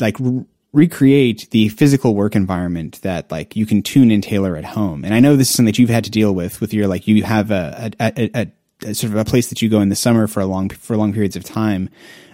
like 0.00 0.16
recreate 0.72 1.48
the 1.50 1.68
physical 1.68 2.14
work 2.14 2.34
environment 2.34 3.00
that 3.02 3.30
like 3.30 3.54
you 3.54 3.66
can 3.66 3.82
tune 3.82 4.10
and 4.10 4.22
tailor 4.22 4.56
at 4.56 4.64
home. 4.64 5.04
And 5.04 5.14
I 5.14 5.20
know 5.20 5.36
this 5.36 5.50
is 5.50 5.54
something 5.54 5.66
that 5.66 5.78
you've 5.78 5.90
had 5.90 6.04
to 6.04 6.10
deal 6.10 6.34
with 6.34 6.60
with 6.60 6.72
your 6.72 6.86
like 6.86 7.06
you 7.06 7.22
have 7.24 7.50
a, 7.50 7.92
a, 8.00 8.12
a, 8.16 8.30
a 8.42 8.46
sort 8.82 9.12
of 9.12 9.16
a 9.16 9.24
place 9.24 9.48
that 9.48 9.62
you 9.62 9.68
go 9.68 9.80
in 9.80 9.88
the 9.88 9.96
summer 9.96 10.26
for 10.26 10.40
a 10.40 10.46
long 10.46 10.68
for 10.68 10.96
long 10.96 11.12
periods 11.12 11.36
of 11.36 11.44
time 11.44 11.88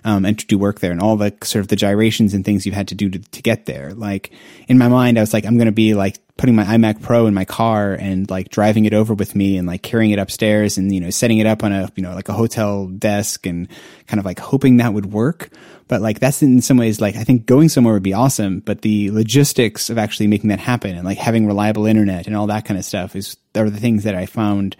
um, 0.04 0.24
and 0.24 0.38
to 0.38 0.46
do 0.46 0.58
work 0.58 0.80
there 0.80 0.92
and 0.92 1.00
all 1.00 1.16
the 1.16 1.34
sort 1.42 1.60
of 1.60 1.68
the 1.68 1.76
gyrations 1.76 2.34
and 2.34 2.44
things 2.44 2.64
you've 2.64 2.74
had 2.74 2.88
to 2.88 2.94
do 2.94 3.10
to, 3.10 3.18
to 3.18 3.42
get 3.42 3.66
there. 3.66 3.92
Like 3.94 4.30
in 4.66 4.78
my 4.78 4.88
mind, 4.88 5.18
I 5.18 5.20
was 5.20 5.32
like, 5.32 5.44
I'm 5.44 5.56
going 5.56 5.66
to 5.66 5.72
be 5.72 5.94
like 5.94 6.18
putting 6.36 6.54
my 6.54 6.64
iMac 6.64 7.02
Pro 7.02 7.26
in 7.26 7.34
my 7.34 7.44
car 7.44 7.94
and 7.94 8.30
like 8.30 8.48
driving 8.48 8.84
it 8.84 8.94
over 8.94 9.12
with 9.12 9.34
me 9.34 9.58
and 9.58 9.66
like 9.66 9.82
carrying 9.82 10.12
it 10.12 10.18
upstairs 10.18 10.78
and, 10.78 10.94
you 10.94 11.00
know, 11.00 11.10
setting 11.10 11.38
it 11.38 11.46
up 11.46 11.64
on 11.64 11.72
a, 11.72 11.90
you 11.96 12.02
know, 12.02 12.14
like 12.14 12.28
a 12.28 12.32
hotel 12.32 12.86
desk 12.86 13.44
and 13.44 13.68
kind 14.06 14.20
of 14.20 14.24
like 14.24 14.38
hoping 14.38 14.76
that 14.76 14.94
would 14.94 15.12
work. 15.12 15.50
But 15.88 16.00
like 16.00 16.20
that's 16.20 16.42
in 16.42 16.62
some 16.62 16.76
ways 16.76 17.00
like 17.00 17.16
I 17.16 17.24
think 17.24 17.46
going 17.46 17.68
somewhere 17.68 17.94
would 17.94 18.02
be 18.02 18.14
awesome, 18.14 18.60
but 18.60 18.82
the 18.82 19.10
logistics 19.10 19.90
of 19.90 19.98
actually 19.98 20.28
making 20.28 20.50
that 20.50 20.60
happen 20.60 20.94
and 20.94 21.04
like 21.04 21.18
having 21.18 21.46
reliable 21.46 21.86
internet 21.86 22.26
and 22.26 22.36
all 22.36 22.46
that 22.46 22.64
kind 22.64 22.78
of 22.78 22.84
stuff 22.84 23.16
is 23.16 23.36
are 23.56 23.68
the 23.68 23.80
things 23.80 24.04
that 24.04 24.14
I 24.14 24.26
found 24.26 24.76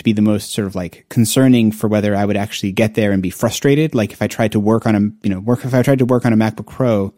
to 0.00 0.04
be 0.04 0.12
the 0.12 0.22
most 0.22 0.52
sort 0.52 0.66
of 0.66 0.74
like 0.74 1.06
concerning 1.08 1.70
for 1.72 1.86
whether 1.86 2.16
I 2.16 2.24
would 2.24 2.36
actually 2.36 2.72
get 2.72 2.94
there 2.94 3.12
and 3.12 3.22
be 3.22 3.30
frustrated. 3.30 3.94
Like 3.94 4.12
if 4.12 4.22
I 4.22 4.26
tried 4.26 4.52
to 4.52 4.60
work 4.60 4.86
on 4.86 4.96
a, 4.96 5.00
you 5.22 5.32
know, 5.32 5.40
work, 5.40 5.64
if 5.64 5.74
I 5.74 5.82
tried 5.82 5.98
to 5.98 6.06
work 6.06 6.24
on 6.24 6.32
a 6.32 6.36
MacBook 6.36 6.66
Pro 6.66 7.14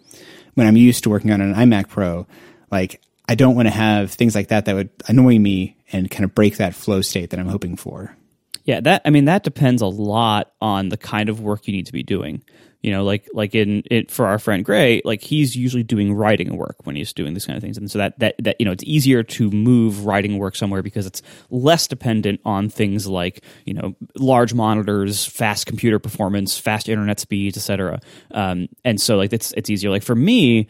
when 0.55 0.67
I'm 0.67 0.77
used 0.77 1.05
to 1.05 1.11
working 1.11 1.31
on 1.31 1.41
an 1.41 1.55
iMac 1.55 1.89
Pro, 1.89 2.27
like 2.71 3.01
I 3.29 3.37
don't 3.37 3.55
want 3.55 3.67
to 3.67 3.75
have 3.75 4.11
things 4.11 4.35
like 4.35 4.49
that 4.49 4.65
that 4.67 4.75
would 4.75 4.91
annoy 5.07 5.39
me 5.39 5.79
and 5.93 6.11
kind 6.11 6.25
of 6.25 6.35
break 6.35 6.57
that 6.57 6.75
flow 6.75 7.01
state 7.01 7.31
that 7.31 7.41
I'm 7.41 7.49
hoping 7.49 7.77
for. 7.77 8.17
Yeah, 8.65 8.81
that 8.81 9.03
I 9.05 9.11
mean 9.11 9.25
that 9.27 9.45
depends 9.45 9.81
a 9.81 9.87
lot 9.87 10.53
on 10.61 10.89
the 10.89 10.97
kind 10.97 11.29
of 11.29 11.41
work 11.41 11.67
you 11.67 11.73
need 11.73 11.87
to 11.87 11.93
be 11.93 12.03
doing 12.03 12.43
you 12.83 12.91
know 12.91 13.05
like 13.05 13.29
like 13.33 13.55
in 13.55 13.83
it 13.91 14.11
for 14.11 14.27
our 14.27 14.39
friend 14.39 14.65
Grey 14.65 15.01
like 15.05 15.23
he's 15.23 15.57
usually 15.57 15.83
doing 15.83 16.13
writing 16.15 16.57
work 16.57 16.77
when 16.85 16.97
he's 16.97 17.13
doing 17.13 17.35
these 17.35 17.47
kind 17.47 17.57
of 17.57 17.63
things. 17.63 17.79
And 17.79 17.91
so 17.91 17.99
that 17.99 18.19
that 18.19 18.35
that 18.41 18.57
you 18.59 18.67
know 18.67 18.73
it's 18.73 18.85
easier 18.85 19.23
to 19.23 19.51
move 19.51 20.05
writing 20.05 20.39
work 20.39 20.57
somewhere 20.57 20.83
because 20.83 21.07
it's 21.07 21.23
less 21.51 21.87
dependent 21.87 22.41
on 22.45 22.69
things 22.69 23.07
like 23.07 23.43
you 23.65 23.75
know 23.75 23.95
large 24.17 24.55
monitors 24.55 25.25
fast 25.25 25.67
computer 25.67 25.99
performance 25.99 26.59
fast 26.59 26.89
internet 26.89 27.21
speeds 27.21 27.57
etc 27.57 28.01
um, 28.33 28.69
and 28.85 29.01
so 29.01 29.17
like 29.17 29.33
it's 29.33 29.53
it's 29.53 29.71
easier. 29.71 29.91
Like 29.91 30.03
for 30.03 30.15
me 30.15 30.69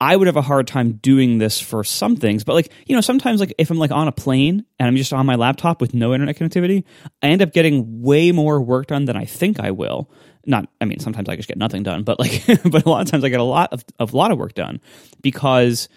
I 0.00 0.14
would 0.14 0.26
have 0.26 0.36
a 0.36 0.42
hard 0.42 0.66
time 0.66 0.92
doing 0.94 1.38
this 1.38 1.58
for 1.58 1.82
some 1.82 2.16
things, 2.16 2.44
but 2.44 2.52
like, 2.52 2.70
you 2.86 2.94
know, 2.94 3.00
sometimes 3.00 3.40
like 3.40 3.54
if 3.56 3.70
I'm 3.70 3.78
like 3.78 3.90
on 3.90 4.08
a 4.08 4.12
plane 4.12 4.66
and 4.78 4.86
I'm 4.86 4.96
just 4.96 5.12
on 5.12 5.24
my 5.24 5.36
laptop 5.36 5.80
with 5.80 5.94
no 5.94 6.12
internet 6.12 6.36
connectivity, 6.36 6.84
I 7.22 7.28
end 7.28 7.40
up 7.40 7.52
getting 7.52 8.02
way 8.02 8.30
more 8.30 8.60
work 8.60 8.88
done 8.88 9.06
than 9.06 9.16
I 9.16 9.24
think 9.24 9.58
I 9.58 9.70
will 9.70 10.10
not 10.46 10.68
i 10.80 10.84
mean 10.84 10.98
sometimes 10.98 11.28
i 11.28 11.36
just 11.36 11.48
get 11.48 11.58
nothing 11.58 11.82
done 11.82 12.02
but 12.02 12.18
like 12.18 12.44
but 12.64 12.84
a 12.84 12.88
lot 12.88 13.02
of 13.02 13.10
times 13.10 13.24
i 13.24 13.28
get 13.28 13.40
a 13.40 13.44
lot 13.44 13.72
of, 13.72 13.84
of 13.98 14.12
a 14.12 14.16
lot 14.16 14.30
of 14.30 14.38
work 14.38 14.54
done 14.54 14.80
because 15.22 15.88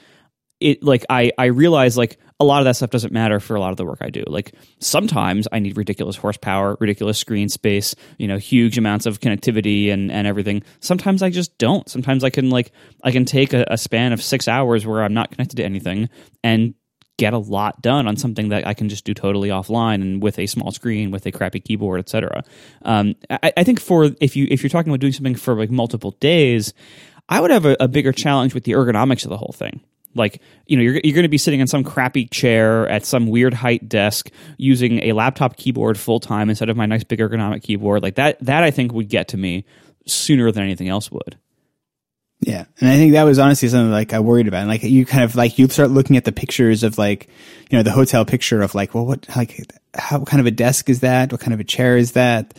it 0.60 0.84
like 0.84 1.06
i 1.10 1.32
i 1.38 1.46
realize 1.46 1.98
like 1.98 2.18
a 2.42 2.46
lot 2.46 2.60
of 2.60 2.66
that 2.66 2.76
stuff 2.76 2.90
doesn't 2.90 3.12
matter 3.12 3.40
for 3.40 3.56
a 3.56 3.60
lot 3.60 3.72
of 3.72 3.78
the 3.78 3.86
work 3.86 4.00
i 4.02 4.10
do. 4.10 4.24
Like 4.26 4.54
sometimes 4.80 5.48
i 5.52 5.60
need 5.60 5.78
ridiculous 5.78 6.16
horsepower 6.16 6.78
ridiculous 6.80 7.18
screen 7.18 7.50
space 7.50 7.96
you 8.18 8.28
know 8.28 8.38
huge 8.38 8.78
amounts 8.78 9.06
of 9.06 9.20
connectivity 9.20 9.92
and 9.92 10.12
and 10.12 10.26
everything. 10.26 10.64
Sometimes 10.80 11.22
i 11.22 11.30
just 11.30 11.58
don't. 11.58 11.90
Sometimes 11.90 12.24
i 12.24 12.30
can 12.30 12.50
like 12.50 12.72
i 13.04 13.12
can 13.12 13.26
take 13.26 13.54
a, 13.54 13.66
a 13.70 13.78
span 13.78 14.14
of 14.14 14.24
six 14.24 14.48
hours 14.48 14.86
where 14.86 15.04
i'm 15.04 15.14
not 15.14 15.32
connected 15.32 15.58
to 15.58 15.64
anything 15.64 16.10
and 16.44 16.74
get 17.20 17.34
a 17.34 17.38
lot 17.38 17.82
done 17.82 18.08
on 18.08 18.16
something 18.16 18.50
that 18.50 18.66
I 18.66 18.74
can 18.74 18.90
just 18.90 19.04
do 19.04 19.14
totally 19.14 19.50
offline 19.50 19.96
and 19.96 20.24
with 20.24 20.40
a 20.40 20.48
small 20.48 20.72
screen, 20.72 21.12
with 21.12 21.26
a 21.26 21.32
crappy 21.32 21.60
keyboard, 21.60 22.00
etc. 22.00 22.44
Um, 22.84 23.16
I, 23.30 23.52
I, 23.58 23.64
think 23.64 23.82
for 23.82 24.10
if 24.22 24.36
you 24.36 24.48
if 24.50 24.64
you're 24.64 24.70
talking 24.70 24.90
about 24.90 25.02
doing 25.02 25.14
something 25.14 25.36
for 25.36 25.54
like 25.54 25.70
multiple 25.70 26.12
days, 26.20 26.74
I 27.28 27.42
would 27.42 27.52
have 27.52 27.66
a, 27.66 27.76
a 27.82 27.88
bigger 27.88 28.14
challenge 28.14 28.54
with 28.54 28.64
the 28.64 28.72
ergonomics 28.72 29.26
of 29.26 29.30
the 29.30 29.38
whole 29.38 29.54
thing. 29.54 29.82
Like 30.16 30.42
you 30.66 30.78
know, 30.78 30.82
you're 30.82 31.02
you're 31.04 31.14
going 31.14 31.24
to 31.24 31.30
be 31.30 31.38
sitting 31.38 31.60
in 31.60 31.68
some 31.68 31.84
crappy 31.84 32.26
chair 32.26 32.88
at 32.88 33.06
some 33.06 33.28
weird 33.28 33.54
height 33.54 33.88
desk 33.90 34.32
using 34.58 35.04
a 35.04 35.12
laptop 35.12 35.58
keyboard 35.58 36.00
full 36.00 36.22
time 36.22 36.50
instead 36.50 36.70
of 36.70 36.78
my 36.78 36.86
nice 36.86 37.04
big 37.04 37.20
ergonomic 37.20 37.62
keyboard. 37.62 38.02
Like 38.02 38.16
that 38.16 38.40
that 38.40 38.64
I 38.64 38.72
think 38.72 38.94
would 38.94 39.10
get 39.10 39.28
to 39.30 39.38
me 39.38 39.66
sooner 40.08 40.52
than 40.52 40.64
anything 40.64 40.88
else 40.88 41.12
would. 41.12 41.38
Yeah. 42.42 42.66
And 42.80 42.90
I 42.90 42.96
think 42.96 43.14
that 43.14 43.24
was 43.24 43.38
honestly 43.38 43.68
something 43.68 43.92
like 43.92 44.14
I 44.14 44.20
worried 44.22 44.48
about. 44.48 44.60
And 44.60 44.70
like 44.70 44.84
you 44.84 45.06
kind 45.06 45.24
of 45.24 45.36
like 45.36 45.60
you 45.60 45.68
start 45.68 45.92
looking 45.92 46.16
at 46.16 46.24
the 46.24 46.32
pictures 46.32 46.84
of 46.84 46.98
like, 46.98 47.28
you 47.70 47.78
know, 47.78 47.84
the 47.84 47.92
hotel 47.92 48.24
picture 48.26 48.62
of 48.62 48.76
like, 48.76 48.96
well, 48.96 49.06
what, 49.06 49.28
like, 49.36 49.72
how 49.94 50.24
kind 50.24 50.40
of 50.40 50.46
a 50.46 50.52
desk 50.52 50.90
is 50.90 51.02
that? 51.02 51.32
What 51.32 51.42
kind 51.42 51.54
of 51.54 51.60
a 51.60 51.66
chair 51.66 51.98
is 51.98 52.14
that? 52.14 52.54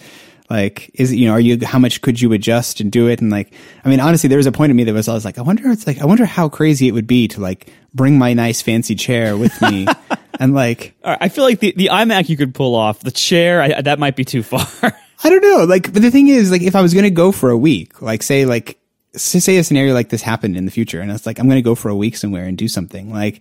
Like, 0.50 0.90
is 0.94 1.12
it, 1.12 1.16
you 1.16 1.28
know, 1.28 1.32
are 1.32 1.40
you, 1.40 1.64
how 1.64 1.78
much 1.78 2.02
could 2.02 2.20
you 2.20 2.32
adjust 2.32 2.80
and 2.80 2.90
do 2.90 3.08
it? 3.08 3.20
And 3.20 3.30
like, 3.30 3.54
I 3.84 3.88
mean, 3.88 4.00
honestly, 4.00 4.28
there 4.28 4.36
was 4.36 4.46
a 4.46 4.52
point 4.52 4.70
in 4.70 4.76
me 4.76 4.84
that 4.84 4.92
was, 4.92 5.08
I 5.08 5.14
was 5.14 5.24
like, 5.24 5.38
I 5.38 5.42
wonder, 5.42 5.70
it's 5.70 5.86
like, 5.86 6.00
I 6.00 6.06
wonder 6.06 6.26
how 6.26 6.48
crazy 6.48 6.88
it 6.88 6.92
would 6.92 7.06
be 7.06 7.28
to 7.28 7.40
like 7.40 7.72
bring 7.94 8.18
my 8.18 8.34
nice 8.34 8.60
fancy 8.60 8.96
chair 8.96 9.36
with 9.36 9.58
me. 9.62 9.86
and 10.40 10.52
like, 10.52 10.94
I 11.04 11.28
feel 11.28 11.44
like 11.44 11.60
the, 11.60 11.72
the 11.76 11.86
iMac 11.92 12.28
you 12.28 12.36
could 12.36 12.52
pull 12.52 12.74
off 12.74 13.00
the 13.00 13.12
chair, 13.12 13.62
I, 13.62 13.80
that 13.80 13.98
might 14.00 14.16
be 14.16 14.24
too 14.24 14.42
far. 14.42 14.66
I 15.22 15.30
don't 15.30 15.42
know. 15.42 15.64
Like, 15.64 15.92
but 15.92 16.02
the 16.02 16.10
thing 16.10 16.28
is, 16.28 16.50
like, 16.50 16.62
if 16.62 16.74
I 16.74 16.80
was 16.80 16.94
going 16.94 17.04
to 17.04 17.10
go 17.10 17.30
for 17.30 17.50
a 17.50 17.56
week, 17.56 18.00
like, 18.00 18.22
say, 18.22 18.46
like, 18.46 18.79
say 19.14 19.57
a 19.57 19.64
scenario 19.64 19.94
like 19.94 20.09
this 20.09 20.23
happened 20.23 20.57
in 20.57 20.64
the 20.64 20.70
future 20.70 21.01
and 21.01 21.11
it's 21.11 21.27
like, 21.27 21.38
I'm 21.38 21.46
going 21.46 21.59
to 21.59 21.62
go 21.62 21.75
for 21.75 21.88
a 21.88 21.96
week 21.96 22.16
somewhere 22.16 22.44
and 22.44 22.57
do 22.57 22.68
something 22.68 23.12
like, 23.12 23.40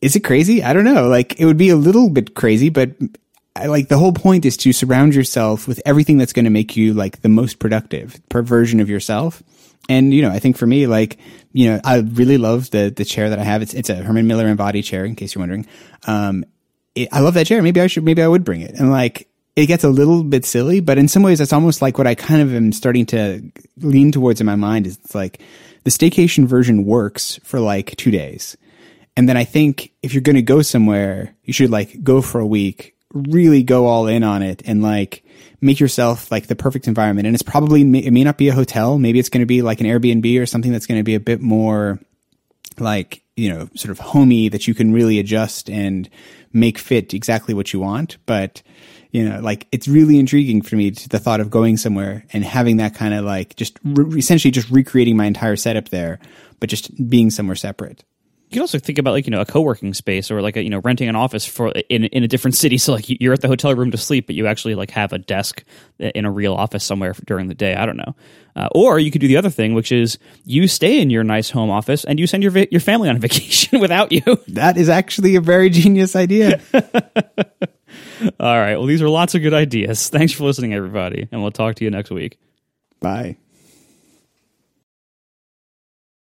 is 0.00 0.14
it 0.14 0.20
crazy? 0.20 0.62
I 0.62 0.72
don't 0.72 0.84
know. 0.84 1.08
Like 1.08 1.40
it 1.40 1.46
would 1.46 1.56
be 1.56 1.70
a 1.70 1.76
little 1.76 2.10
bit 2.10 2.34
crazy, 2.34 2.68
but 2.68 2.90
I, 3.56 3.66
like 3.66 3.88
the 3.88 3.98
whole 3.98 4.12
point 4.12 4.44
is 4.44 4.56
to 4.58 4.72
surround 4.72 5.14
yourself 5.14 5.66
with 5.66 5.80
everything 5.86 6.18
that's 6.18 6.32
going 6.32 6.44
to 6.44 6.50
make 6.50 6.76
you 6.76 6.92
like 6.92 7.22
the 7.22 7.28
most 7.28 7.58
productive 7.58 8.20
per 8.28 8.42
version 8.42 8.80
of 8.80 8.90
yourself. 8.90 9.42
And 9.88 10.12
you 10.12 10.22
know, 10.22 10.30
I 10.30 10.38
think 10.38 10.56
for 10.56 10.66
me, 10.66 10.86
like 10.86 11.18
you 11.52 11.70
know, 11.70 11.80
I 11.84 11.98
really 11.98 12.38
love 12.38 12.70
the 12.70 12.92
the 12.94 13.04
chair 13.04 13.30
that 13.30 13.38
I 13.38 13.44
have. 13.44 13.62
It's 13.62 13.74
it's 13.74 13.90
a 13.90 13.96
Herman 13.96 14.26
Miller 14.26 14.48
Embody 14.48 14.82
chair, 14.82 15.04
in 15.04 15.14
case 15.14 15.34
you're 15.34 15.40
wondering. 15.40 15.66
Um, 16.06 16.44
it, 16.94 17.08
I 17.12 17.20
love 17.20 17.34
that 17.34 17.46
chair. 17.46 17.62
Maybe 17.62 17.80
I 17.80 17.86
should, 17.86 18.04
maybe 18.04 18.22
I 18.22 18.28
would 18.28 18.44
bring 18.44 18.62
it. 18.62 18.74
And 18.78 18.90
like, 18.90 19.28
it 19.56 19.66
gets 19.66 19.84
a 19.84 19.88
little 19.88 20.24
bit 20.24 20.44
silly, 20.44 20.80
but 20.80 20.98
in 20.98 21.06
some 21.06 21.22
ways, 21.22 21.40
it's 21.40 21.52
almost 21.52 21.80
like 21.80 21.96
what 21.96 22.06
I 22.06 22.14
kind 22.14 22.42
of 22.42 22.54
am 22.54 22.72
starting 22.72 23.06
to 23.06 23.42
lean 23.78 24.10
towards 24.10 24.40
in 24.40 24.46
my 24.46 24.56
mind 24.56 24.86
is 24.86 24.98
it's 24.98 25.14
like 25.14 25.40
the 25.84 25.90
staycation 25.90 26.46
version 26.46 26.84
works 26.84 27.38
for 27.44 27.60
like 27.60 27.94
two 27.96 28.10
days. 28.10 28.56
And 29.16 29.28
then 29.28 29.36
I 29.36 29.44
think 29.44 29.92
if 30.02 30.12
you're 30.12 30.22
going 30.22 30.36
to 30.36 30.42
go 30.42 30.62
somewhere, 30.62 31.36
you 31.44 31.52
should 31.52 31.70
like 31.70 32.02
go 32.02 32.20
for 32.20 32.40
a 32.40 32.46
week, 32.46 32.96
really 33.12 33.62
go 33.62 33.86
all 33.86 34.08
in 34.08 34.24
on 34.24 34.42
it 34.42 34.62
and 34.66 34.82
like 34.82 35.24
make 35.60 35.78
yourself 35.78 36.32
like 36.32 36.48
the 36.48 36.56
perfect 36.56 36.88
environment. 36.88 37.26
And 37.26 37.36
it's 37.36 37.44
probably, 37.44 37.82
it 37.82 38.12
may 38.12 38.24
not 38.24 38.38
be 38.38 38.48
a 38.48 38.54
hotel. 38.54 38.98
Maybe 38.98 39.20
it's 39.20 39.28
going 39.28 39.42
to 39.42 39.46
be 39.46 39.62
like 39.62 39.80
an 39.80 39.86
Airbnb 39.86 40.40
or 40.40 40.46
something 40.46 40.72
that's 40.72 40.86
going 40.86 40.98
to 40.98 41.04
be 41.04 41.14
a 41.14 41.20
bit 41.20 41.40
more 41.40 42.00
like, 42.76 43.22
you 43.36 43.50
know, 43.50 43.68
sort 43.76 43.92
of 43.92 44.00
homey 44.00 44.48
that 44.48 44.66
you 44.66 44.74
can 44.74 44.92
really 44.92 45.20
adjust 45.20 45.70
and 45.70 46.10
make 46.52 46.78
fit 46.78 47.14
exactly 47.14 47.54
what 47.54 47.72
you 47.72 47.78
want. 47.78 48.16
But, 48.26 48.62
you 49.14 49.28
know, 49.28 49.38
like 49.38 49.68
it's 49.70 49.86
really 49.86 50.18
intriguing 50.18 50.60
for 50.60 50.74
me 50.74 50.90
to 50.90 51.08
the 51.08 51.20
thought 51.20 51.38
of 51.38 51.48
going 51.48 51.76
somewhere 51.76 52.24
and 52.32 52.44
having 52.44 52.78
that 52.78 52.96
kind 52.96 53.14
of 53.14 53.24
like 53.24 53.54
just 53.54 53.78
re- 53.84 54.18
essentially 54.18 54.50
just 54.50 54.68
recreating 54.70 55.16
my 55.16 55.24
entire 55.24 55.54
setup 55.54 55.90
there, 55.90 56.18
but 56.58 56.68
just 56.68 56.90
being 57.08 57.30
somewhere 57.30 57.54
separate. 57.54 58.02
You 58.48 58.56
can 58.56 58.62
also 58.62 58.80
think 58.80 58.98
about 58.98 59.12
like 59.12 59.24
you 59.24 59.30
know 59.30 59.40
a 59.40 59.44
co-working 59.44 59.94
space 59.94 60.32
or 60.32 60.42
like 60.42 60.56
a, 60.56 60.64
you 60.64 60.68
know 60.68 60.80
renting 60.80 61.08
an 61.08 61.14
office 61.14 61.46
for 61.46 61.68
in 61.88 62.06
in 62.06 62.24
a 62.24 62.28
different 62.28 62.56
city. 62.62 62.76
So 62.76 62.94
like 62.94 63.04
you're 63.08 63.32
at 63.32 63.40
the 63.40 63.46
hotel 63.46 63.72
room 63.72 63.92
to 63.92 63.96
sleep, 63.96 64.26
but 64.26 64.34
you 64.34 64.48
actually 64.48 64.74
like 64.74 64.90
have 64.90 65.12
a 65.12 65.18
desk 65.18 65.62
in 66.00 66.24
a 66.24 66.30
real 66.32 66.54
office 66.54 66.82
somewhere 66.82 67.14
during 67.24 67.46
the 67.46 67.54
day. 67.54 67.76
I 67.76 67.86
don't 67.86 67.96
know. 67.96 68.16
Uh, 68.56 68.68
or 68.74 68.98
you 68.98 69.12
could 69.12 69.20
do 69.20 69.28
the 69.28 69.36
other 69.36 69.50
thing, 69.50 69.74
which 69.74 69.92
is 69.92 70.18
you 70.44 70.66
stay 70.66 71.00
in 71.00 71.10
your 71.10 71.22
nice 71.22 71.50
home 71.50 71.70
office 71.70 72.04
and 72.04 72.18
you 72.18 72.26
send 72.26 72.42
your 72.42 72.50
vi- 72.50 72.68
your 72.72 72.80
family 72.80 73.08
on 73.08 73.18
vacation 73.20 73.78
without 73.78 74.10
you. 74.10 74.22
That 74.48 74.76
is 74.76 74.88
actually 74.88 75.36
a 75.36 75.40
very 75.40 75.70
genius 75.70 76.16
idea. 76.16 76.60
All 78.40 78.58
right. 78.58 78.76
Well, 78.76 78.86
these 78.86 79.02
are 79.02 79.08
lots 79.08 79.34
of 79.34 79.42
good 79.42 79.54
ideas. 79.54 80.08
Thanks 80.10 80.32
for 80.32 80.44
listening, 80.44 80.74
everybody, 80.74 81.28
and 81.30 81.42
we'll 81.42 81.50
talk 81.50 81.76
to 81.76 81.84
you 81.84 81.90
next 81.90 82.10
week. 82.10 82.38
Bye. 83.00 83.36